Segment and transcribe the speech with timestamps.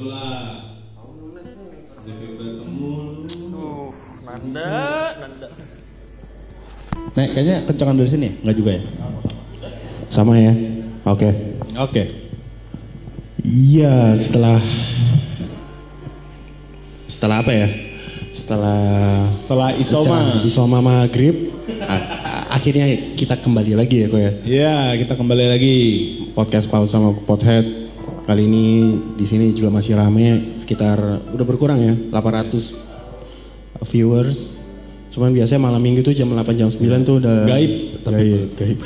[0.00, 0.56] Itulah.
[2.08, 2.96] Jadi bertemu.
[3.52, 3.92] Uh,
[4.24, 4.72] Nanda,
[5.20, 5.48] Nanda.
[7.12, 8.34] Nek, kayaknya kencangan dari sini ya?
[8.40, 8.82] Enggak juga ya?
[10.08, 10.56] Sama ya.
[11.04, 11.28] Oke.
[11.76, 12.02] Oke.
[13.44, 14.64] Iya, setelah
[17.04, 17.68] setelah apa ya?
[18.32, 18.80] Setelah
[19.36, 20.00] Setelah Isoma.
[20.00, 21.52] setelah Isoma maghrib,
[22.48, 22.88] akhirnya
[23.20, 24.32] kita kembali lagi ya kok ya.
[24.48, 25.76] Iya, kita kembali lagi.
[26.32, 27.79] Podcast Paus sama Pothead.
[28.30, 28.66] Kali ini
[29.18, 31.02] di sini juga masih rame, sekitar
[31.34, 32.78] udah berkurang ya, 800
[33.90, 34.62] viewers.
[35.10, 38.78] Cuman biasanya malam minggu tuh jam 8 jam 9 tuh udah Gaib, tapi- Gaib, gaib.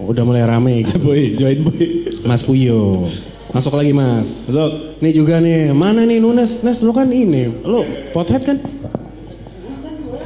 [0.00, 0.96] udah mulai rame gitu.
[1.04, 1.84] boy, join boy.
[2.24, 3.12] Mas Puyo.
[3.52, 4.48] Masuk lagi Mas.
[4.48, 4.96] Masuk.
[5.04, 6.64] Ini juga nih, mana nih Nunes?
[6.64, 7.84] Nes lu kan ini, lu
[8.16, 8.64] pothead kan?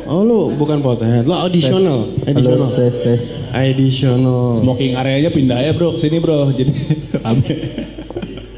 [0.05, 3.21] Oh lu bukan pothead, lu additional, additional, tes tes.
[3.51, 4.59] additional.
[4.59, 6.49] Smoking areanya pindah ya bro, sini bro.
[6.59, 6.73] Jadi
[7.15, 7.53] rame.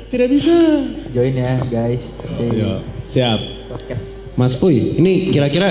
[0.06, 0.56] Tidak bisa.
[1.10, 2.02] Join ya guys
[2.36, 3.38] di Yo, siap.
[3.68, 4.04] podcast.
[4.34, 5.70] Mas Puy, ini kira-kira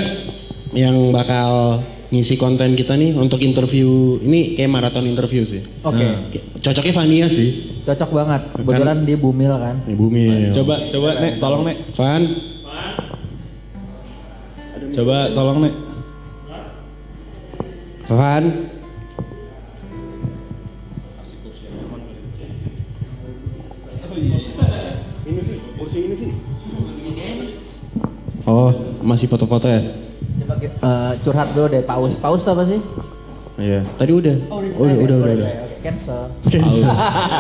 [0.71, 5.61] yang bakal ngisi konten kita nih untuk interview, ini kayak maraton interview sih.
[5.81, 6.31] Oke, Nah.
[6.61, 7.49] Cocoknya Vania sih,
[7.83, 8.41] cocok banget.
[8.53, 9.75] Kebetulan dia bumil kan.
[9.83, 10.25] nih Bumi.
[10.51, 11.77] Coba, coba nek, tolong nek.
[11.93, 12.21] Van,
[14.95, 15.73] Coba tolong nek.
[18.07, 18.45] Van.
[25.25, 26.31] Ini sih, kursi ini sih.
[28.47, 28.71] Oh,
[29.03, 29.83] masih foto-foto ya?
[30.39, 32.15] Coba eh, curhat dulu deh paus.
[32.15, 32.79] Paus apa sih?
[33.59, 34.35] Iya, tadi udah.
[34.47, 35.35] udah, udah, udah, udah.
[35.35, 36.31] Oke, cancel.
[36.39, 36.79] Paus.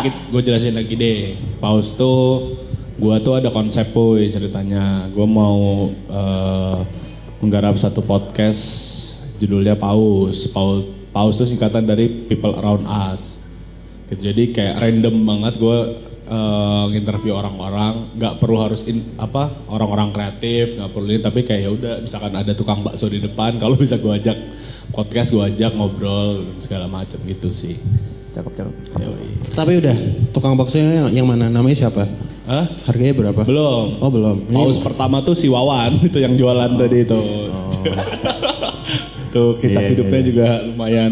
[0.03, 1.39] gue jelasin lagi deh.
[1.63, 2.59] Paus tuh,
[2.99, 5.07] gua tuh ada konsep boy ceritanya.
[5.15, 7.04] Gua mau eh,
[7.43, 8.61] menggarap satu podcast
[9.39, 10.47] judulnya Paus.
[10.51, 13.39] Paus, Paus tuh singkatan dari People Around Us.
[14.11, 15.77] Gitu, jadi kayak random banget gue
[16.29, 21.61] uh, interview orang-orang, nggak perlu harus in, apa orang-orang kreatif, nggak perlu ini, tapi kayak
[21.65, 24.37] ya udah misalkan ada tukang bakso di depan, kalau bisa gue ajak
[24.93, 27.77] podcast, gue ajak ngobrol segala macam gitu sih.
[28.35, 28.73] Cakep cakep.
[28.99, 29.25] Yoi.
[29.49, 29.95] Tapi udah,
[30.29, 31.47] tukang baksonya yang mana?
[31.47, 32.03] Namanya siapa?
[32.43, 32.67] Hah?
[32.83, 33.41] Harganya berapa?
[33.41, 33.97] Belum.
[33.97, 34.45] Oh, belum.
[34.45, 37.15] Ini- Paus pertama tuh si Wawan itu yang jualan tadi itu.
[39.33, 40.27] tuh kisah Iya, hidupnya iya.
[40.27, 41.11] juga lumayan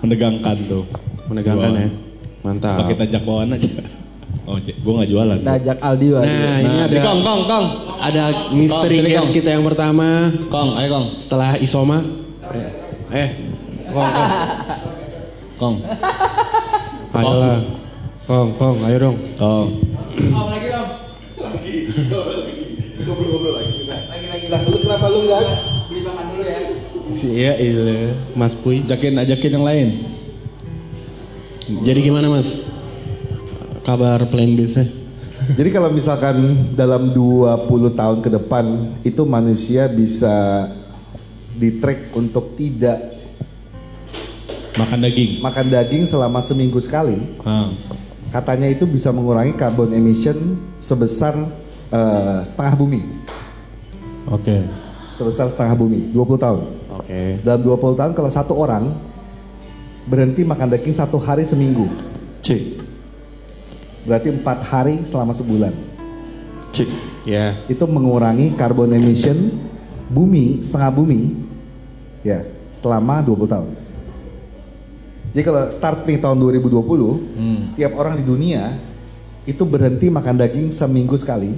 [0.00, 0.84] menegangkan tuh.
[1.26, 1.82] Menegangkan Wawan.
[1.82, 1.88] ya.
[2.42, 2.76] Mantap.
[2.78, 3.68] Apa kita ajak Wawan aja?
[4.42, 5.38] Oh, gue nggak jualan.
[5.38, 6.26] Kita ajak Aldi aja.
[6.26, 7.66] Nah, ini Nah, ada Kong, Kong, Kong.
[7.98, 9.32] ada misteri guest Kong.
[9.32, 10.06] kita yang pertama
[10.46, 11.06] Kong, ayo Kong.
[11.14, 12.02] setelah Isoma.
[12.50, 12.68] Eh,
[13.12, 13.28] eh
[13.90, 14.30] Kong, Kong.
[15.62, 15.78] Kong.
[17.14, 17.62] Ayolah.
[18.26, 19.18] Kong, Kong, ayo dong.
[19.38, 19.68] Kong.
[27.14, 28.10] Si iya, iya.
[28.34, 28.82] Mas Puy.
[28.82, 29.88] Ajakin, ajakin yang lain.
[31.86, 32.58] Jadi gimana Mas?
[33.86, 34.90] Kabar plan bisnya?
[35.54, 40.66] Jadi kalau misalkan dalam 20 tahun ke depan itu manusia bisa
[41.54, 43.11] di-track untuk tidak
[44.72, 45.30] Makan daging.
[45.44, 47.68] makan daging selama seminggu sekali, Ah.
[48.32, 51.36] katanya itu bisa mengurangi carbon emission sebesar
[51.92, 53.00] eh, setengah bumi.
[54.32, 54.64] Oke.
[55.12, 56.64] Sebesar setengah bumi, 20 tahun.
[56.88, 57.36] Oke.
[57.44, 58.96] Dalam 20 tahun kalau satu orang
[60.08, 61.84] berhenti makan daging satu hari seminggu,
[62.40, 62.80] Cik.
[64.02, 65.76] berarti empat hari selama sebulan.
[66.72, 66.88] Cik.
[67.22, 67.54] Ya.
[67.68, 69.52] itu mengurangi carbon emission
[70.10, 71.20] bumi setengah bumi
[72.24, 73.68] ya selama 20 tahun.
[75.32, 78.76] Jadi kalau start nih tahun 2020, setiap orang di dunia
[79.42, 81.56] itu berhenti makan daging seminggu sekali.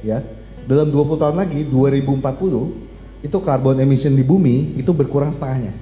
[0.00, 0.20] Ya.
[0.64, 5.72] Dalam 20 tahun lagi 2040 itu carbon emission di bumi itu berkurang setengahnya.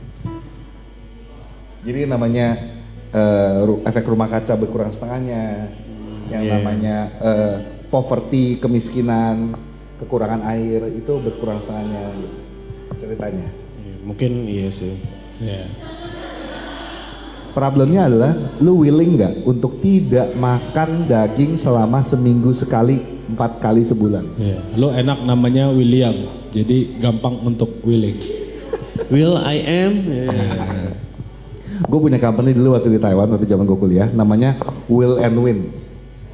[1.82, 2.46] Jadi namanya
[3.10, 5.70] eh, ru- efek rumah kaca berkurang setengahnya,
[6.26, 6.52] yang Iya.
[6.56, 7.54] namanya eh,
[7.86, 9.54] poverty, kemiskinan,
[9.98, 12.38] kekurangan air itu berkurang setengahnya gitu,
[12.98, 13.48] ceritanya.
[14.02, 14.94] Mungkin iya sih.
[15.38, 15.66] Ya.
[17.54, 22.98] Problemnya adalah lu willing nggak untuk tidak makan daging selama seminggu sekali,
[23.30, 24.26] empat kali sebulan.
[24.34, 24.58] Ya.
[24.74, 26.14] Lo enak namanya William.
[26.50, 28.18] Jadi gampang untuk willing.
[29.06, 29.92] Will I am?
[30.02, 30.34] Ya.
[31.86, 34.58] Gue punya company dulu waktu di Taiwan waktu zaman gue kuliah, namanya
[34.90, 35.58] Will and Win.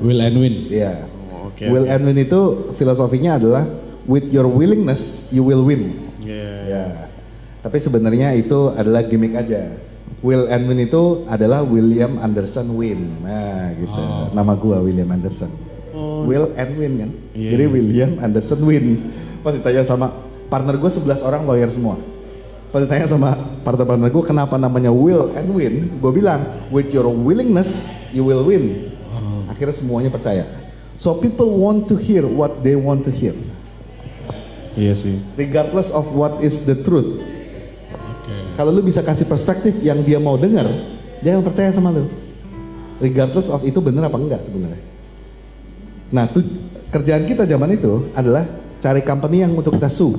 [0.00, 0.72] Will and win.
[0.72, 1.04] Iya.
[1.44, 1.68] Oke.
[1.68, 3.68] will and Win itu filosofinya adalah
[4.08, 6.00] with your willingness you will win.
[6.24, 6.48] Ya.
[6.64, 6.84] Ya.
[7.60, 9.68] Tapi sebenarnya itu adalah gimmick aja.
[10.20, 13.24] Will and Win itu adalah William Anderson Win.
[13.24, 14.00] Nah, gitu.
[14.00, 14.28] Oh.
[14.36, 15.48] Nama gua William Anderson.
[16.28, 17.10] Will and Win kan.
[17.32, 17.72] Iya, Jadi iya.
[17.72, 18.86] William Anderson Win.
[19.40, 20.12] Pas ditanya sama
[20.52, 21.96] partner gue 11 orang lawyer semua.
[22.70, 23.34] Pas ditanya sama
[23.66, 28.94] partner-partner gue kenapa namanya Will and Win, gue bilang with your willingness you will win.
[29.10, 29.48] Oh.
[29.50, 30.46] Akhirnya semuanya percaya.
[31.00, 33.32] So people want to hear what they want to hear,
[34.76, 35.16] Iya sih.
[35.34, 37.18] regardless of what is the truth.
[38.60, 40.68] Kalau lu bisa kasih perspektif yang dia mau dengar,
[41.24, 42.12] dia akan percaya sama lu.
[43.00, 44.84] Regardless of itu bener apa enggak sebenarnya.
[46.12, 46.44] Nah, tuh
[46.92, 48.44] kerjaan kita zaman itu adalah
[48.76, 50.12] cari company yang untuk kita sue.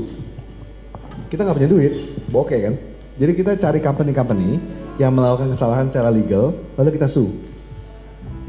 [1.29, 1.93] Kita nggak punya duit,
[2.33, 2.73] oke kan?
[3.21, 4.57] Jadi kita cari company-company
[4.97, 7.29] yang melakukan kesalahan secara legal, lalu kita sue.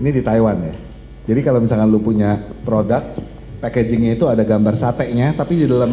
[0.01, 0.75] Ini di Taiwan ya.
[1.29, 3.13] Jadi kalau misalkan lu punya produk,
[3.61, 5.93] packagingnya itu ada gambar satenya, tapi di dalam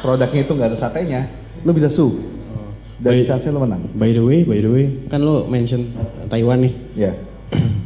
[0.00, 1.28] produknya itu nggak ada satenya,
[1.68, 2.35] lu bisa sue.
[2.96, 3.28] Dan Baik.
[3.28, 3.84] chance lu menang.
[3.92, 5.92] By the way, by the way, kan lo mention
[6.32, 6.72] Taiwan nih.
[6.96, 7.12] Ya.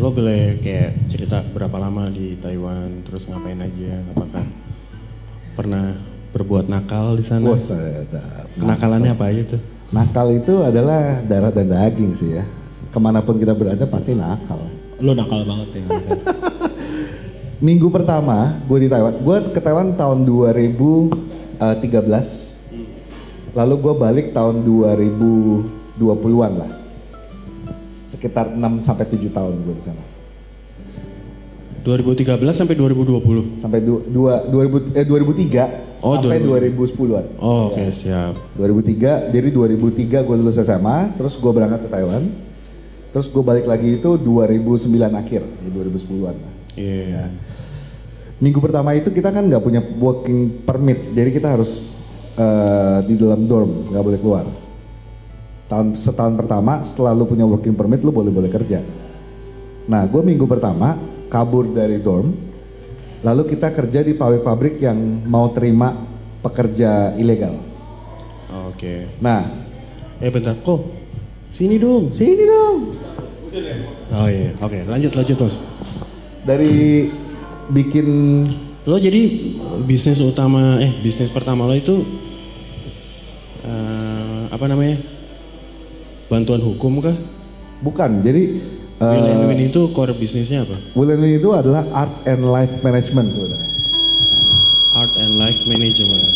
[0.00, 4.48] Lo boleh kayak cerita berapa lama di Taiwan, terus ngapain aja, apakah
[5.52, 5.92] pernah
[6.32, 7.44] berbuat nakal di sana?
[7.44, 8.48] Bos, ada.
[8.56, 9.60] Kenakalannya apa aja tuh?
[9.92, 12.48] Nakal itu adalah darah dan daging sih ya.
[12.88, 14.72] Ke mana pun kita berada pasti nakal.
[15.04, 15.86] Lu nakal banget ya.
[17.66, 22.49] Minggu pertama gue di Taiwan, gue ke Taiwan tahun 2013.
[23.50, 26.70] Lalu gue balik tahun 2020-an lah.
[28.06, 30.04] Sekitar 6 sampai 7 tahun gue di sana.
[31.80, 33.58] 2013 sampai 2020.
[33.58, 36.96] Sampai du, dua, 2000, eh, 2003 Oh, sampai 2000.
[36.96, 37.26] 2010-an.
[37.36, 38.32] Oh, oke siap.
[38.56, 42.24] 2003, jadi 2003 gue lulus SMA, terus gue berangkat ke Taiwan.
[43.12, 46.54] Terus gue balik lagi itu 2009 akhir, di 2010-an lah.
[46.78, 47.28] Iya.
[48.40, 51.92] Minggu pertama itu kita kan nggak punya working permit, jadi kita harus
[52.40, 54.46] eh, di dalam dorm, nggak boleh keluar.
[55.68, 58.80] Tahun setahun pertama, setelah lu punya working permit, lu boleh boleh kerja.
[59.86, 60.98] Nah, gue minggu pertama
[61.28, 62.32] kabur dari dorm,
[63.22, 64.98] lalu kita kerja di pabrik-pabrik yang
[65.28, 65.94] mau terima
[66.42, 67.54] pekerja ilegal.
[68.50, 69.06] Oke.
[69.22, 69.70] Nah,
[70.20, 70.84] Eh bentar, kok
[71.48, 72.12] sini dong.
[72.12, 72.92] sini dong.
[74.12, 75.56] Oh iya, oke lanjut lanjut mas.
[76.44, 77.08] Dari
[77.72, 78.08] bikin
[78.88, 79.28] Lo jadi
[79.84, 82.00] bisnis utama, eh bisnis pertama lo itu
[84.60, 85.00] apa namanya?
[86.28, 87.16] Bantuan hukum kah?
[87.80, 88.60] bukan, jadi
[89.00, 90.76] eh, Will and Win itu core bisnisnya apa?
[90.92, 93.72] Will and Win itu adalah art and life management sebenarnya.
[94.92, 96.28] Art and Life Management.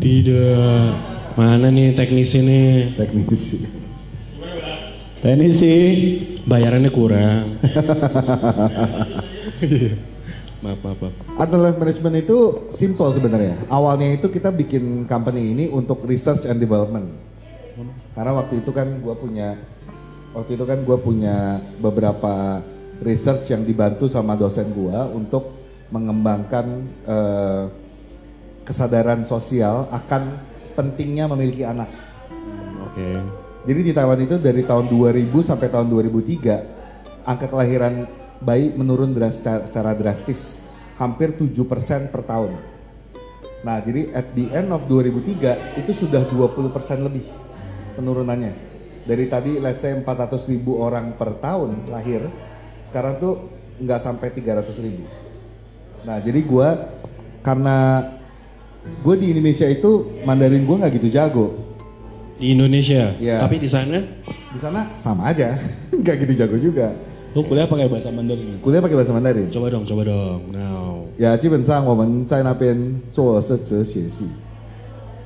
[0.00, 0.90] Tidak.
[1.38, 2.98] Mana nih teknisi nih?
[2.98, 3.79] Teknisi.
[5.20, 5.84] Tenis sih.
[6.48, 7.60] Bayarannya kurang.
[10.64, 10.98] maaf, maaf,
[11.36, 11.52] maaf.
[11.60, 12.38] Life management itu
[12.72, 13.60] simple sebenarnya.
[13.68, 17.12] Awalnya itu kita bikin company ini untuk research and development.
[18.16, 19.60] Karena waktu itu kan gue punya,
[20.32, 22.64] waktu itu kan gue punya beberapa
[23.04, 25.52] research yang dibantu sama dosen gue untuk
[25.92, 26.66] mengembangkan
[27.04, 27.64] eh,
[28.64, 30.40] kesadaran sosial akan
[30.72, 31.92] pentingnya memiliki anak.
[32.88, 33.39] Oke.
[33.60, 38.08] Jadi di Taiwan itu dari tahun 2000 sampai tahun 2003 angka kelahiran
[38.40, 40.64] bayi menurun secara, drastis,
[40.96, 42.56] hampir 7% per tahun.
[43.60, 46.72] Nah, jadi at the end of 2003 itu sudah 20%
[47.04, 47.28] lebih
[48.00, 48.56] penurunannya.
[49.04, 52.24] Dari tadi let's say 400 ribu orang per tahun lahir,
[52.88, 55.04] sekarang tuh nggak sampai 300 ribu.
[56.08, 56.88] Nah, jadi gua
[57.44, 58.08] karena
[59.04, 61.69] gue di Indonesia itu Mandarin gue nggak gitu jago.
[62.39, 63.15] Di Indonesia.
[63.15, 63.39] Iya.
[63.39, 63.97] Tapi di sana
[64.55, 65.59] Di sana sama aja,
[65.91, 66.95] nggak gitu jago juga.
[67.35, 68.63] Lu kuliah pakai bahasa Mandarin.
[68.63, 69.51] Kuliah pakai bahasa Mandarin。
[69.51, 70.39] coba dong, coba dong.
[70.55, 72.75] Now.呀，基本上我们在那边
[73.11, 74.27] 做的是哲学系，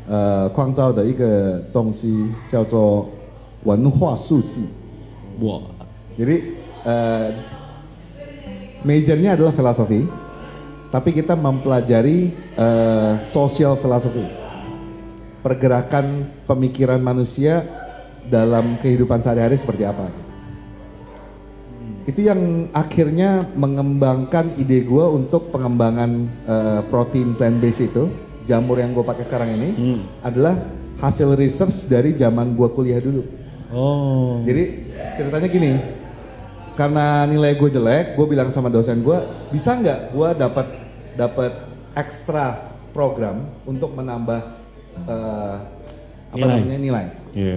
[0.10, 3.10] 呃，创造的一个东西叫做
[3.66, 4.66] 文化术系。
[5.42, 5.62] Wah.
[6.18, 6.42] Jadi
[6.90, 7.30] eh,
[8.82, 10.10] majornya adalah filosofi,
[10.90, 14.26] tapi kita mempelajari eh, social philosophy,
[15.45, 17.61] pergerakan pemikiran manusia
[18.33, 20.09] dalam kehidupan sehari-hari seperti apa.
[22.09, 26.11] Itu yang akhirnya mengembangkan ide gue untuk pengembangan
[26.49, 28.09] eh, protein plant based itu,
[28.49, 30.01] jamur yang gue pakai sekarang ini Hmm.
[30.25, 30.65] adalah
[31.05, 33.25] hasil research dari zaman gue kuliah dulu.
[33.69, 34.41] Oh.
[34.49, 34.89] Jadi
[35.21, 35.73] ceritanya gini,
[36.77, 39.19] karena nilai gue jelek, gue bilang sama dosen gue,
[39.53, 40.67] bisa nggak gue dapat
[41.21, 41.53] dapat
[41.97, 44.64] ekstra program untuk menambah
[44.97, 45.57] eh,
[46.31, 46.59] apa Nilai.
[46.59, 47.07] namanya nilai.
[47.33, 47.57] Iya.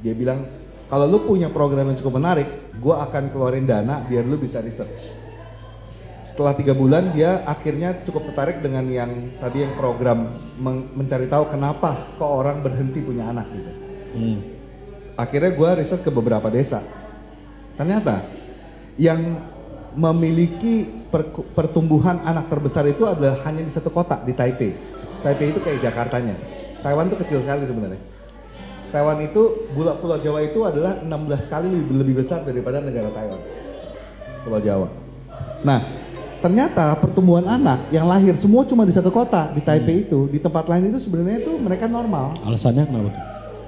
[0.00, 0.40] Dia bilang
[0.84, 5.12] kalau lu punya program yang cukup menarik, gue akan keluarin dana biar lu bisa research.
[6.24, 10.26] Setelah tiga bulan dia akhirnya cukup tertarik dengan yang tadi yang program
[10.56, 13.70] meng- mencari tahu kenapa kok orang berhenti punya anak gitu
[14.14, 14.38] Hmm.
[15.14, 16.82] akhirnya gue riset ke beberapa desa.
[17.74, 18.26] Ternyata
[18.94, 19.18] yang
[19.94, 24.74] memiliki perku- pertumbuhan anak terbesar itu adalah hanya di satu kota di Taipei.
[25.22, 26.34] Taipei itu kayak Jakartanya.
[26.84, 28.02] Taiwan tuh kecil sekali sebenarnya.
[28.92, 31.08] Taiwan itu Pulau Pulau Jawa itu adalah 16
[31.50, 33.40] kali lebih, lebih besar daripada negara Taiwan.
[34.44, 34.88] Pulau Jawa.
[35.64, 35.80] Nah,
[36.44, 40.68] ternyata pertumbuhan anak yang lahir semua cuma di satu kota di Taipei itu, di tempat
[40.68, 42.36] lain itu sebenarnya itu mereka normal.
[42.44, 43.24] Alasannya kenapa tuh?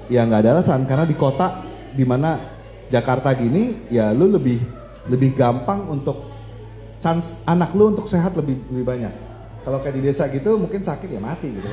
[0.07, 2.37] Ya nggak ada alasan karena di kota di mana
[2.87, 4.61] Jakarta gini, ya lu lebih
[5.09, 6.29] lebih gampang untuk
[7.01, 9.13] chance anak lu untuk sehat lebih lebih banyak.
[9.65, 11.67] Kalau kayak di desa gitu mungkin sakit ya mati gitu.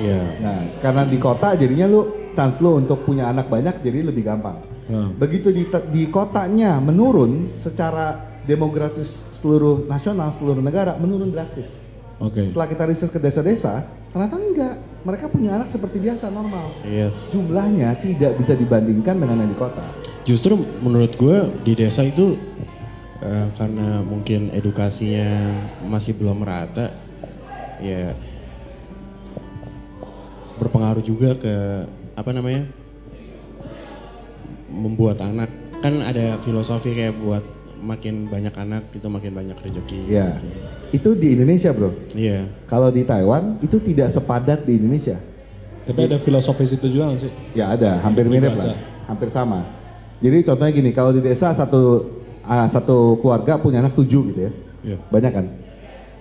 [0.00, 0.18] Ya.
[0.18, 0.20] Iya.
[0.42, 2.00] Nah, karena di kota jadinya lu
[2.34, 4.58] chance lu untuk punya anak banyak jadi lebih gampang.
[4.90, 5.16] Hmm.
[5.16, 11.70] Begitu di di kotanya menurun secara demografis seluruh nasional, seluruh negara menurun drastis.
[12.20, 12.46] Oke.
[12.46, 13.82] Setelah kita riset ke desa-desa,
[14.12, 14.76] ternyata enggak.
[15.04, 16.72] Mereka punya anak seperti biasa normal.
[16.80, 17.12] Iya.
[17.28, 19.84] Jumlahnya tidak bisa dibandingkan dengan yang di kota.
[20.24, 22.40] Justru menurut gue di desa itu
[23.20, 25.28] eh, karena mungkin edukasinya
[25.84, 26.88] masih belum merata,
[27.84, 28.16] ya
[30.58, 31.54] berpengaruh juga ke
[32.14, 32.66] apa namanya
[34.70, 35.50] membuat anak
[35.82, 37.44] kan ada filosofi kayak buat
[37.84, 40.08] makin banyak anak itu makin banyak rezeki.
[40.08, 40.40] Ya,
[40.90, 41.92] itu di Indonesia bro.
[42.16, 42.48] Iya.
[42.64, 45.20] Kalau di Taiwan itu tidak sepadat di Indonesia.
[45.84, 47.28] Tapi ada filosofis itu juga sih?
[47.52, 48.72] Ya ada, hampir mirip lah,
[49.04, 49.68] hampir sama.
[50.24, 52.08] Jadi contohnya gini, kalau di desa satu
[52.40, 54.96] ah, satu keluarga punya anak tujuh gitu ya, Iya.
[55.12, 55.46] banyak kan.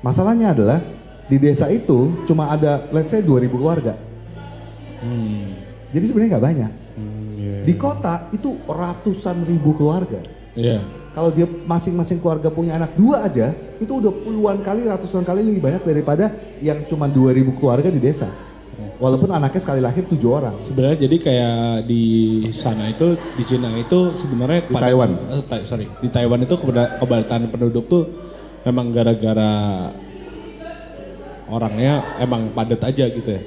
[0.04, 0.84] Masalahnya adalah
[1.32, 3.96] di desa itu cuma ada, let's say 2000 keluarga.
[5.04, 5.60] Hmm.
[5.94, 6.72] Jadi sebenarnya nggak banyak.
[6.98, 7.58] Hmm, iya.
[7.68, 10.24] Di kota itu ratusan ribu keluarga.
[10.56, 10.82] Iya.
[11.14, 15.62] Kalau dia masing-masing keluarga punya anak dua aja, itu udah puluhan kali, ratusan kali lebih
[15.62, 18.26] banyak daripada yang cuma 2000 keluarga di desa.
[18.98, 20.58] Walaupun anaknya sekali lahir tujuh orang.
[20.66, 22.04] Sebenarnya jadi kayak di
[22.50, 25.12] sana itu di Cina itu sebenarnya Di Taiwan.
[25.14, 26.56] eh, Ta- sorry di Taiwan itu
[26.98, 28.04] kepadatan penduduk tuh
[28.66, 29.54] memang gara-gara
[31.46, 33.42] orangnya emang padat aja gitu ya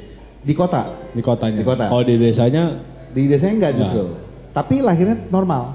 [0.47, 1.59] Di kota, di kotanya.
[1.59, 1.91] Di kota.
[1.91, 2.79] Kalau di desanya
[3.11, 4.15] Di desanya enggak justru.
[4.55, 5.75] Tapi lahirnya normal.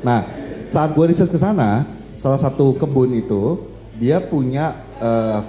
[0.00, 0.24] Nah,
[0.72, 1.84] saat gue riset ke sana,
[2.16, 3.68] salah satu kebun itu
[4.00, 5.40] dia punya eh,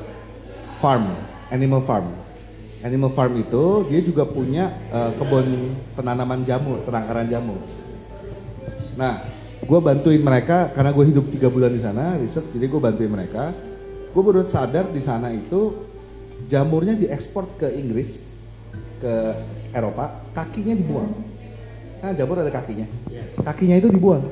[0.84, 1.08] farm,
[1.54, 2.12] animal farm.
[2.80, 7.62] Animal farm itu dia juga punya eh, kebun penanaman jamur, penangkaran jamur.
[9.00, 9.24] Nah,
[9.64, 13.56] gue bantuin mereka karena gue hidup tiga bulan di sana, riset, jadi gue bantuin mereka.
[14.10, 15.78] Gue baru sadar di sana itu
[16.50, 18.29] jamurnya diekspor ke Inggris,
[19.00, 19.14] ke
[19.74, 21.12] Eropa, kakinya dibuang.
[22.00, 22.88] Nah, jamur ada kakinya.
[23.44, 24.24] Kakinya itu dibuang.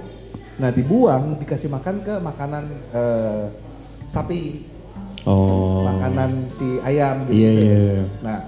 [0.57, 3.43] Nah, dibuang dikasih makan ke makanan eh,
[4.11, 4.67] sapi,
[5.27, 5.83] Oh.
[5.83, 7.35] makanan si ayam gitu.
[7.35, 8.03] Iya, iya, iya.
[8.23, 8.39] Nah,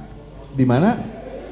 [0.55, 0.95] di mana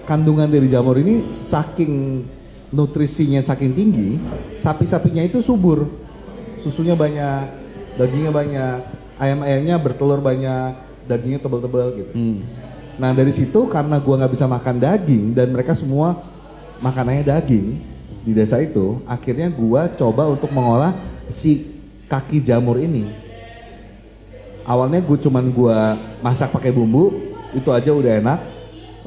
[0.08, 2.24] kandungan dari jamur ini saking
[2.72, 4.16] nutrisinya saking tinggi,
[4.56, 5.84] sapi-sapinya itu subur.
[6.64, 7.44] Susunya banyak,
[8.00, 8.78] dagingnya banyak,
[9.20, 10.80] ayam-ayamnya bertelur banyak,
[11.12, 12.12] dagingnya tebal-tebal gitu.
[12.16, 12.40] Hmm.
[12.98, 16.18] Nah dari situ karena gua nggak bisa makan daging dan mereka semua
[16.82, 17.78] makanannya daging
[18.26, 20.92] di desa itu, akhirnya gua coba untuk mengolah
[21.30, 21.66] si
[22.10, 23.08] kaki jamur ini.
[24.68, 27.16] Awalnya gue cuman gua masak pakai bumbu,
[27.56, 28.40] itu aja udah enak.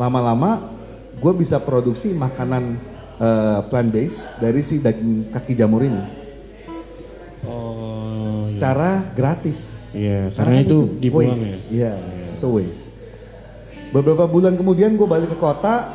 [0.01, 0.73] Lama-lama
[1.21, 2.81] gue bisa produksi makanan
[3.69, 6.01] plant based dari si daging kaki jamur ini
[7.41, 8.45] Oh.
[8.45, 8.49] iya.
[8.53, 9.91] secara gratis.
[9.97, 11.57] Iya, karena itu dibuang ya.
[11.73, 11.93] Iya,
[12.37, 12.90] itu waste.
[13.91, 15.91] Beberapa bulan kemudian gue balik ke kota,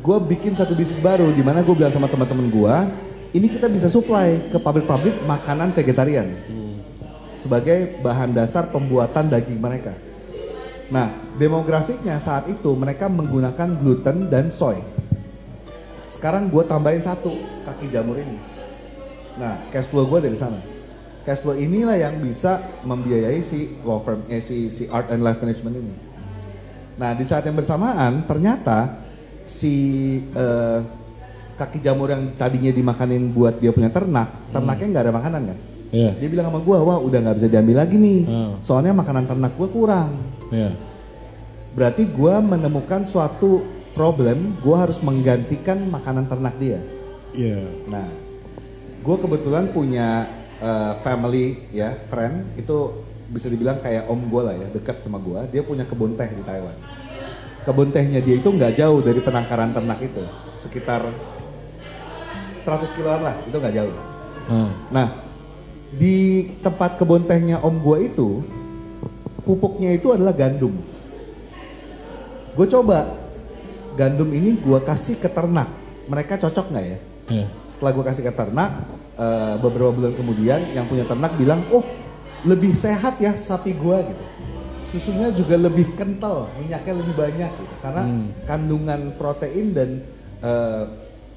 [0.00, 2.76] gue bikin satu bisnis baru di mana gue bilang sama teman-teman gue,
[3.36, 6.28] ini kita bisa supply ke pabrik-pabrik makanan vegetarian
[7.36, 9.92] sebagai bahan dasar pembuatan daging mereka.
[10.92, 14.78] Nah, demografiknya saat itu mereka menggunakan gluten dan soy.
[16.12, 17.34] Sekarang gue tambahin satu
[17.66, 18.38] kaki jamur ini.
[19.40, 20.60] Nah, cash flow gue dari sana.
[21.24, 25.40] Cash flow inilah yang bisa membiayai si law firm, eh, si, si art and life
[25.40, 26.11] management ini.
[26.96, 29.00] Nah, di saat yang bersamaan ternyata
[29.48, 29.74] si
[30.32, 30.78] eh,
[31.56, 35.58] kaki jamur yang tadinya dimakanin buat dia punya ternak, ternaknya nggak ada makanan kan?
[35.92, 36.10] Iya.
[36.16, 38.52] Dia bilang sama gua, wah udah nggak bisa diambil lagi nih, Hmm.
[38.64, 40.10] soalnya makanan ternak gua kurang.
[40.48, 40.72] Iya.
[41.76, 43.60] Berarti gua menemukan suatu
[43.92, 46.80] problem, gua harus menggantikan makanan ternak dia.
[47.36, 47.60] Iya.
[47.88, 48.08] Nah,
[49.02, 50.28] gue kebetulan punya
[50.60, 52.92] uh, family ya, friend itu
[53.32, 55.40] bisa dibilang kayak om gue lah ya, dekat sama gue.
[55.56, 56.76] Dia punya kebun teh di Taiwan.
[57.64, 60.20] Kebun tehnya dia itu nggak jauh dari penangkaran ternak itu,
[60.60, 61.00] sekitar
[62.62, 63.94] 100 kiloan lah, itu nggak jauh.
[64.50, 64.70] Hmm.
[64.90, 65.08] Nah,
[65.94, 68.42] di tempat kebun tehnya om gue itu,
[69.46, 70.74] pupuknya itu adalah gandum.
[72.52, 73.08] Gue coba
[73.96, 75.70] gandum ini gue kasih ke ternak,
[76.10, 76.98] mereka cocok nggak ya?
[77.30, 77.46] Iya.
[77.70, 78.70] setelah gue kasih ke ternak
[79.14, 81.84] eh, beberapa bulan kemudian yang punya ternak bilang oh
[82.42, 84.24] lebih sehat ya sapi gue gitu
[84.92, 87.74] susunya juga lebih kental, minyaknya lebih banyak gitu.
[87.80, 88.04] Karena
[88.44, 89.90] kandungan protein dan
[90.44, 90.84] eh,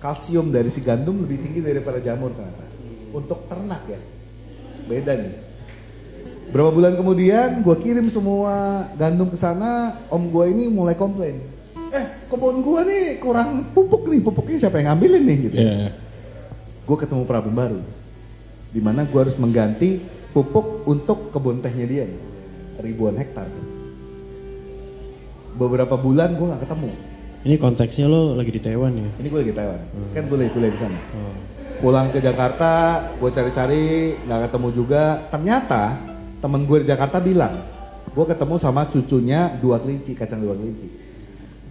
[0.03, 2.67] kalsium dari si gandum lebih tinggi daripada jamur ternyata.
[3.15, 3.99] Untuk ternak ya,
[4.91, 5.33] beda nih.
[6.51, 11.39] Berapa bulan kemudian gue kirim semua gandum ke sana, om gue ini mulai komplain.
[11.95, 15.55] Eh, kebun gue nih kurang pupuk nih, pupuknya siapa yang ngambilin nih gitu.
[15.55, 15.95] Iya.
[16.83, 17.79] Gue ketemu problem baru,
[18.75, 20.03] di mana gue harus mengganti
[20.35, 22.21] pupuk untuk kebun tehnya dia, nih.
[22.83, 23.47] ribuan hektar.
[25.55, 26.91] Beberapa bulan gue nggak ketemu.
[27.47, 29.07] Ini konteksnya lo lagi di Taiwan ya?
[29.23, 29.79] Ini gue lagi Taiwan,
[30.11, 30.99] kan gue lagi kuliah di sana.
[31.79, 35.23] Pulang ke Jakarta, gue cari-cari, nggak ketemu juga.
[35.31, 35.95] Ternyata
[36.43, 37.55] temen gue di Jakarta bilang,
[38.11, 40.87] gue ketemu sama cucunya dua kelinci, kacang dua kelinci.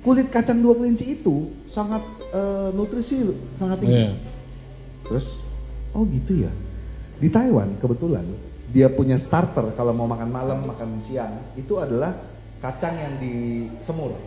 [0.00, 2.00] Kulit kacang dua kelinci itu sangat
[2.32, 3.28] eh, nutrisi,
[3.60, 4.08] sangat tinggi.
[4.08, 4.12] Iya.
[5.04, 5.44] Terus,
[5.92, 6.52] oh gitu ya.
[7.20, 8.24] Di Taiwan kebetulan
[8.74, 12.10] dia punya starter kalau mau makan malam, makan siang itu adalah
[12.58, 14.18] kacang yang disemur.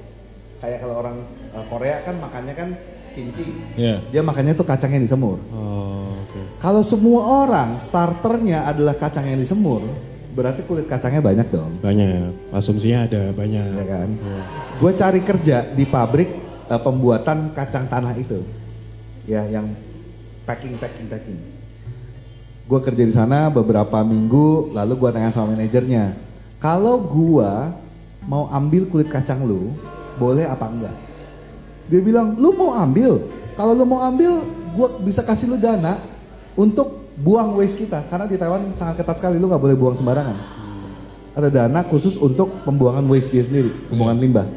[0.63, 1.19] Kayak kalau orang
[1.51, 2.69] eh, Korea kan makannya kan
[3.11, 3.51] kimchi.
[3.75, 3.99] Iya.
[4.07, 5.35] Dia makannya tuh kacang yang disemur.
[5.51, 6.63] Oh, oke.
[6.63, 9.83] Kalau semua orang starternya adalah kacang yang disemur,
[10.31, 11.83] berarti kulit kacangnya banyak dong.
[11.83, 13.67] Banyak, asumsinya ada banyak.
[13.83, 14.09] Ya kan?
[14.79, 16.29] Gue cari kerja di pabrik
[16.71, 18.39] eh, pembuatan kacang tanah itu.
[19.27, 19.67] Ya, yang
[20.47, 21.56] packing, packing, packing.
[22.67, 26.19] Gue kerja di sana beberapa minggu, lalu gue tanya sama manajernya,
[26.59, 27.51] kalau gue
[28.27, 29.71] mau ambil kulit kacang lu,
[30.19, 30.95] boleh apa enggak?
[31.87, 33.23] Dia bilang, lu mau ambil?
[33.55, 34.43] Kalau lu mau ambil,
[34.75, 35.95] gue bisa kasih lu dana
[36.59, 38.03] untuk buang waste kita.
[38.11, 40.35] Karena di Taiwan sangat ketat sekali, lu nggak boleh buang sembarangan.
[41.39, 44.47] Ada dana khusus untuk pembuangan waste dia sendiri, pembuangan limbah.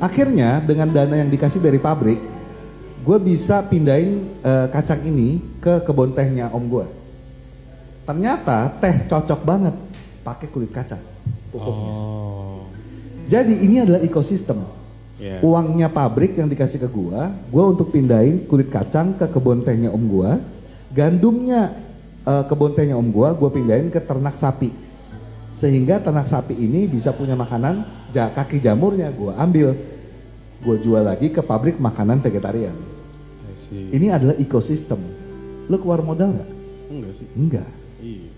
[0.00, 2.16] Akhirnya dengan dana yang dikasih dari pabrik,
[3.04, 6.99] gue bisa pindahin eh, kacang ini ke kebun tehnya om gue.
[8.10, 9.74] Ternyata teh cocok banget
[10.26, 10.98] pakai kulit kacang.
[11.54, 11.90] pupuknya.
[11.94, 12.66] Oh,
[13.30, 14.58] Jadi ini adalah ekosistem.
[15.22, 15.38] ya.
[15.46, 20.02] Uangnya pabrik yang dikasih ke gua, gua untuk pindahin kulit kacang ke kebun tehnya om
[20.10, 20.42] gua,
[20.90, 21.70] gandumnya
[22.26, 24.74] eh, kebun tehnya om gua, gua pindahin ke ternak sapi.
[25.54, 29.70] Sehingga ternak sapi ini bisa punya makanan, ja- kaki jamurnya gua ambil,
[30.66, 32.74] gua jual lagi ke pabrik makanan vegetarian.
[33.70, 34.98] Ini adalah ekosistem.
[35.70, 36.50] Lu keluar modal nggak?
[36.90, 37.26] Enggak sih.
[37.38, 37.79] Enggak.
[38.00, 38.28] Iya.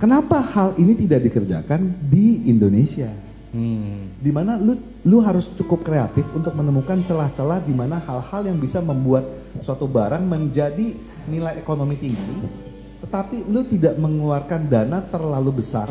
[0.00, 3.08] Kenapa hal ini tidak dikerjakan di Indonesia?
[3.54, 4.10] Hmm.
[4.18, 4.74] di mana lu
[5.06, 9.22] lu harus cukup kreatif untuk menemukan celah-celah di mana hal-hal yang bisa membuat
[9.62, 10.90] suatu barang menjadi
[11.30, 12.34] nilai ekonomi tinggi,
[13.06, 15.86] tetapi lu tidak mengeluarkan dana terlalu besar,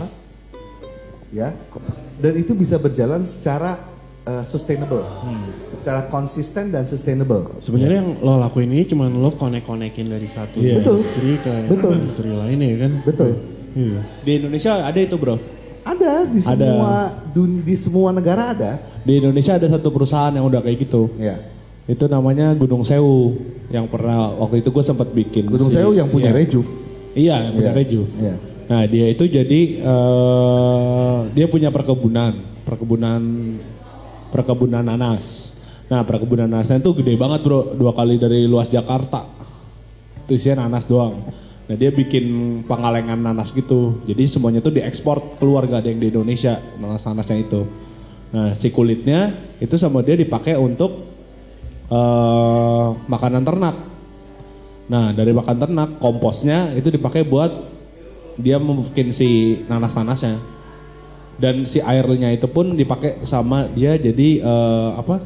[1.32, 1.56] ya,
[2.20, 3.80] dan itu bisa berjalan secara
[4.24, 5.04] uh, sustainable,
[5.76, 7.60] secara konsisten dan sustainable.
[7.60, 10.80] Sebenarnya yang lo lakuin ini cuma lo konek-konekin dari satu Iya.
[10.80, 10.98] Betul.
[10.98, 11.92] industri ke Betul.
[11.98, 12.92] industri lainnya kan.
[13.02, 13.32] Betul.
[13.74, 14.00] Iya.
[14.22, 15.36] Di Indonesia ada itu bro.
[15.84, 16.56] Ada di Ada.
[16.56, 16.92] semua
[17.30, 18.72] dun- di semua negara ada.
[19.02, 21.12] Di Indonesia ada satu perusahaan yang udah kayak gitu.
[21.18, 21.44] Ya.
[21.84, 23.36] Itu namanya Gunung Sewu
[23.68, 25.44] yang pernah waktu itu gue sempat bikin.
[25.46, 26.38] Gunung si- Sewu yang punya iya.
[26.38, 26.66] Rejuv.
[27.14, 27.78] Iya, yang punya Iya.
[27.78, 28.08] Rejuv.
[28.16, 28.36] Iya.
[28.64, 32.32] Nah dia itu jadi eh, dia punya perkebunan,
[32.64, 33.22] perkebunan,
[34.34, 35.54] perkebunan nanas.
[35.94, 39.22] Nah perkebunan nanasnya itu gede banget bro, dua kali dari luas Jakarta.
[40.26, 41.22] Itu isinya nanas doang.
[41.70, 44.02] Nah dia bikin pengalengan nanas gitu.
[44.10, 47.62] Jadi semuanya tuh diekspor keluar gak ada yang di Indonesia nanas-nanasnya itu.
[48.34, 49.30] Nah si kulitnya
[49.62, 51.14] itu sama dia dipakai untuk
[51.94, 53.76] eh makanan ternak.
[54.90, 57.54] Nah dari makan ternak komposnya itu dipakai buat
[58.42, 60.42] dia mungkin si nanas-nanasnya
[61.38, 65.22] dan si airnya itu pun dipakai sama dia jadi eh, apa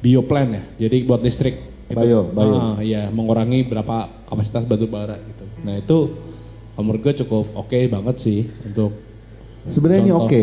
[0.00, 2.56] bioplan ya jadi buat listrik Itu- Bio, bio.
[2.58, 5.98] Ah, iya mengurangi berapa kapasitas batu bara gitu nah itu
[6.76, 8.92] menurut gue cukup oke banget sih untuk
[9.66, 10.42] Sebenarnya ini oke,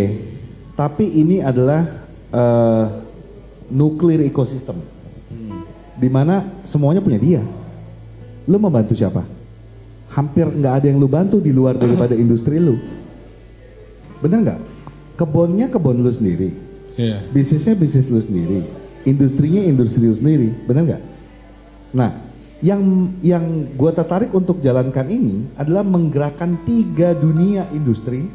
[0.75, 1.87] tapi ini adalah
[2.27, 2.85] eh,
[3.71, 4.75] nuklir ekosistem,
[5.95, 7.41] di mana semuanya punya dia.
[8.43, 9.23] Lu membantu siapa?
[10.11, 12.75] Hampir nggak ada yang lu bantu di luar daripada industri lu.
[14.19, 14.59] Bener nggak?
[15.13, 16.49] Kebunnya kebun lu sendiri,
[16.97, 17.21] Iya.
[17.29, 18.65] bisnisnya bisnis lu sendiri,
[19.05, 21.03] industrinya industri lu sendiri, bener nggak?
[21.93, 22.09] Nah,
[22.63, 22.81] yang
[23.21, 23.45] yang
[23.75, 28.25] gue tertarik untuk jalankan ini adalah menggerakkan tiga dunia industri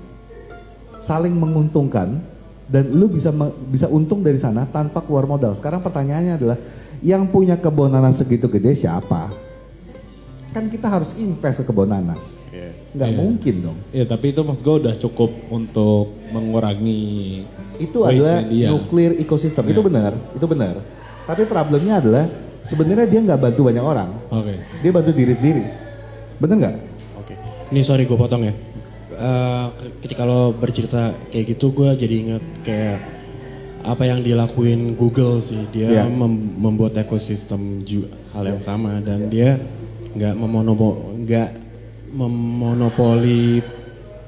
[1.00, 2.20] saling menguntungkan
[2.68, 3.32] dan lu bisa
[3.72, 5.56] bisa untung dari sana tanpa keluar modal.
[5.56, 6.58] Sekarang pertanyaannya adalah
[7.00, 9.32] yang punya kebun nanas segitu gede siapa?
[10.52, 12.36] Kan kita harus invest ke kebun nanas.
[12.90, 13.16] Nggak Iya.
[13.16, 13.78] mungkin dong.
[13.90, 17.44] Iya tapi itu maksud gue udah cukup untuk mengurangi
[17.76, 18.68] Itu adalah dia.
[18.68, 19.64] nuklir ekosistem.
[19.64, 19.86] Itu Iya.
[19.86, 20.74] benar, itu benar.
[21.24, 22.24] Tapi problemnya adalah
[22.62, 24.10] sebenarnya dia nggak bantu banyak orang.
[24.28, 24.54] Oke.
[24.80, 25.62] Dia bantu diri sendiri.
[26.36, 26.76] Bener nggak?
[27.16, 27.34] Oke.
[27.68, 28.54] Ini sorry gue potong ya.
[29.10, 29.66] eh,
[29.98, 33.02] ketika lo bercerita kayak gitu gue jadi inget kayak
[33.80, 36.04] apa yang dilakuin Google sih dia Iya.
[36.06, 39.58] mem- membuat ekosistem juga hal yang sama dan dia
[40.14, 41.50] nggak memonopo nggak
[42.12, 43.60] memonopoli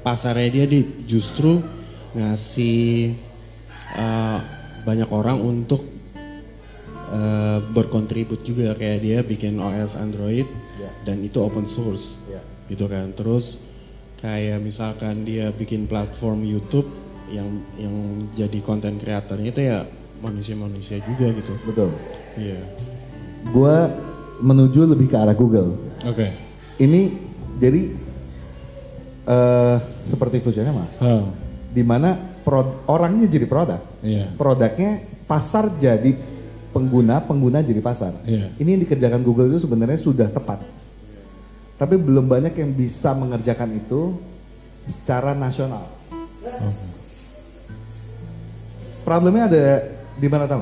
[0.01, 1.61] pasarnya dia di justru
[2.17, 3.13] ngasih
[3.95, 4.39] eh,
[4.81, 5.85] banyak orang untuk
[7.13, 8.73] eh, berkontribut juga.
[8.77, 10.47] Kayak dia bikin OS Android
[11.05, 12.17] dan itu open source.
[12.69, 13.13] Gitu kan.
[13.13, 13.59] Terus
[14.21, 16.87] kayak misalkan dia bikin platform YouTube
[17.31, 17.47] yang
[17.79, 17.95] yang
[18.35, 19.87] jadi konten kreatornya itu ya
[20.21, 21.53] manusia-manusia juga gitu.
[21.65, 21.89] Betul.
[22.37, 22.61] iya.
[23.49, 23.75] Gue
[24.41, 25.77] menuju lebih ke arah Google.
[26.05, 26.29] Oke.
[26.77, 27.81] Ini jadi
[29.21, 31.29] eh seperti fusionnya mah, Oh,
[31.71, 32.17] di mana
[32.89, 34.33] orangnya jadi produk, Iya.
[34.33, 36.17] produknya pasar jadi
[36.73, 38.11] pengguna, pengguna jadi pasar.
[38.25, 38.49] Iya.
[38.57, 40.65] Ini yang dikerjakan Google itu sebenarnya sudah tepat,
[41.77, 44.17] tapi belum banyak yang bisa mengerjakan itu
[44.89, 45.85] secara nasional.
[49.05, 49.65] Problemnya ada
[50.17, 50.61] di mana tahu?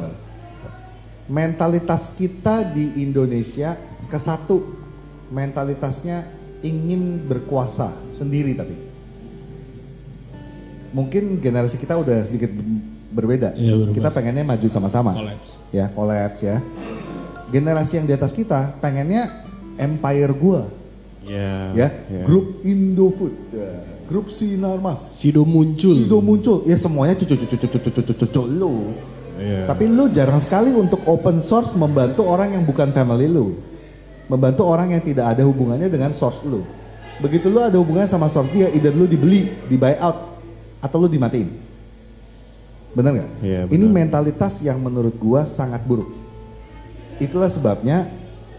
[1.30, 3.78] Mentalitas kita di Indonesia
[4.10, 4.63] ke satu,
[5.30, 6.25] mentalitasnya
[6.60, 8.76] ingin berkuasa sendiri tapi
[10.91, 13.50] mungkin generasi kita udah sedikit ber- berbeda.
[13.54, 13.93] Berubah.
[13.93, 15.12] kita pengennya maju sama-sama.
[15.17, 15.52] Collapse.
[15.69, 16.58] Ya, collapse ya.
[17.50, 19.45] Generasi yang di atas kita pengennya
[19.78, 20.69] empire gua,
[21.26, 21.89] ya ya.
[22.10, 22.24] ya.
[22.26, 23.69] Grup Indofood, ya.
[24.06, 25.17] grup Sinar Mas.
[25.17, 28.93] Sido muncul Sido muncul, ya semuanya cucu cucu cucu cucu cucu cucu lu.
[29.39, 29.65] Iya.
[29.65, 33.58] Tapi lu jarang sekali untuk open source membantu orang yang bukan family lu.
[34.30, 36.62] Membantu orang yang tidak ada hubungannya dengan source lu.
[37.20, 40.38] Begitu lu ada hubungannya sama source dia, either lu dibeli, di buy out,
[40.80, 41.50] atau lu dimatiin.
[42.94, 43.30] Bener nggak?
[43.42, 43.96] Iya, Ini benar.
[44.06, 46.10] mentalitas yang menurut gua sangat buruk.
[47.20, 48.08] Itulah sebabnya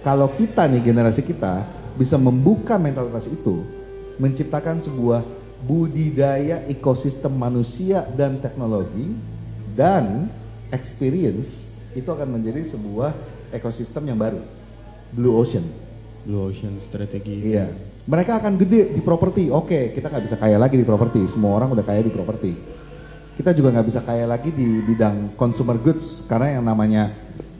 [0.05, 1.65] kalau kita nih generasi kita
[1.97, 3.65] bisa membuka mentalitas itu,
[4.21, 5.25] menciptakan sebuah
[5.65, 9.13] budidaya ekosistem manusia dan teknologi
[9.77, 10.29] dan
[10.73, 13.13] experience itu akan menjadi sebuah
[13.53, 14.41] ekosistem yang baru.
[15.15, 15.65] Blue Ocean.
[16.27, 17.67] Blue Ocean strategi Iya.
[18.11, 19.53] Mereka akan gede di properti.
[19.53, 21.21] Oke, kita nggak bisa kaya lagi di properti.
[21.31, 22.51] Semua orang udah kaya di properti.
[23.37, 27.09] Kita juga nggak bisa kaya lagi di bidang consumer goods karena yang namanya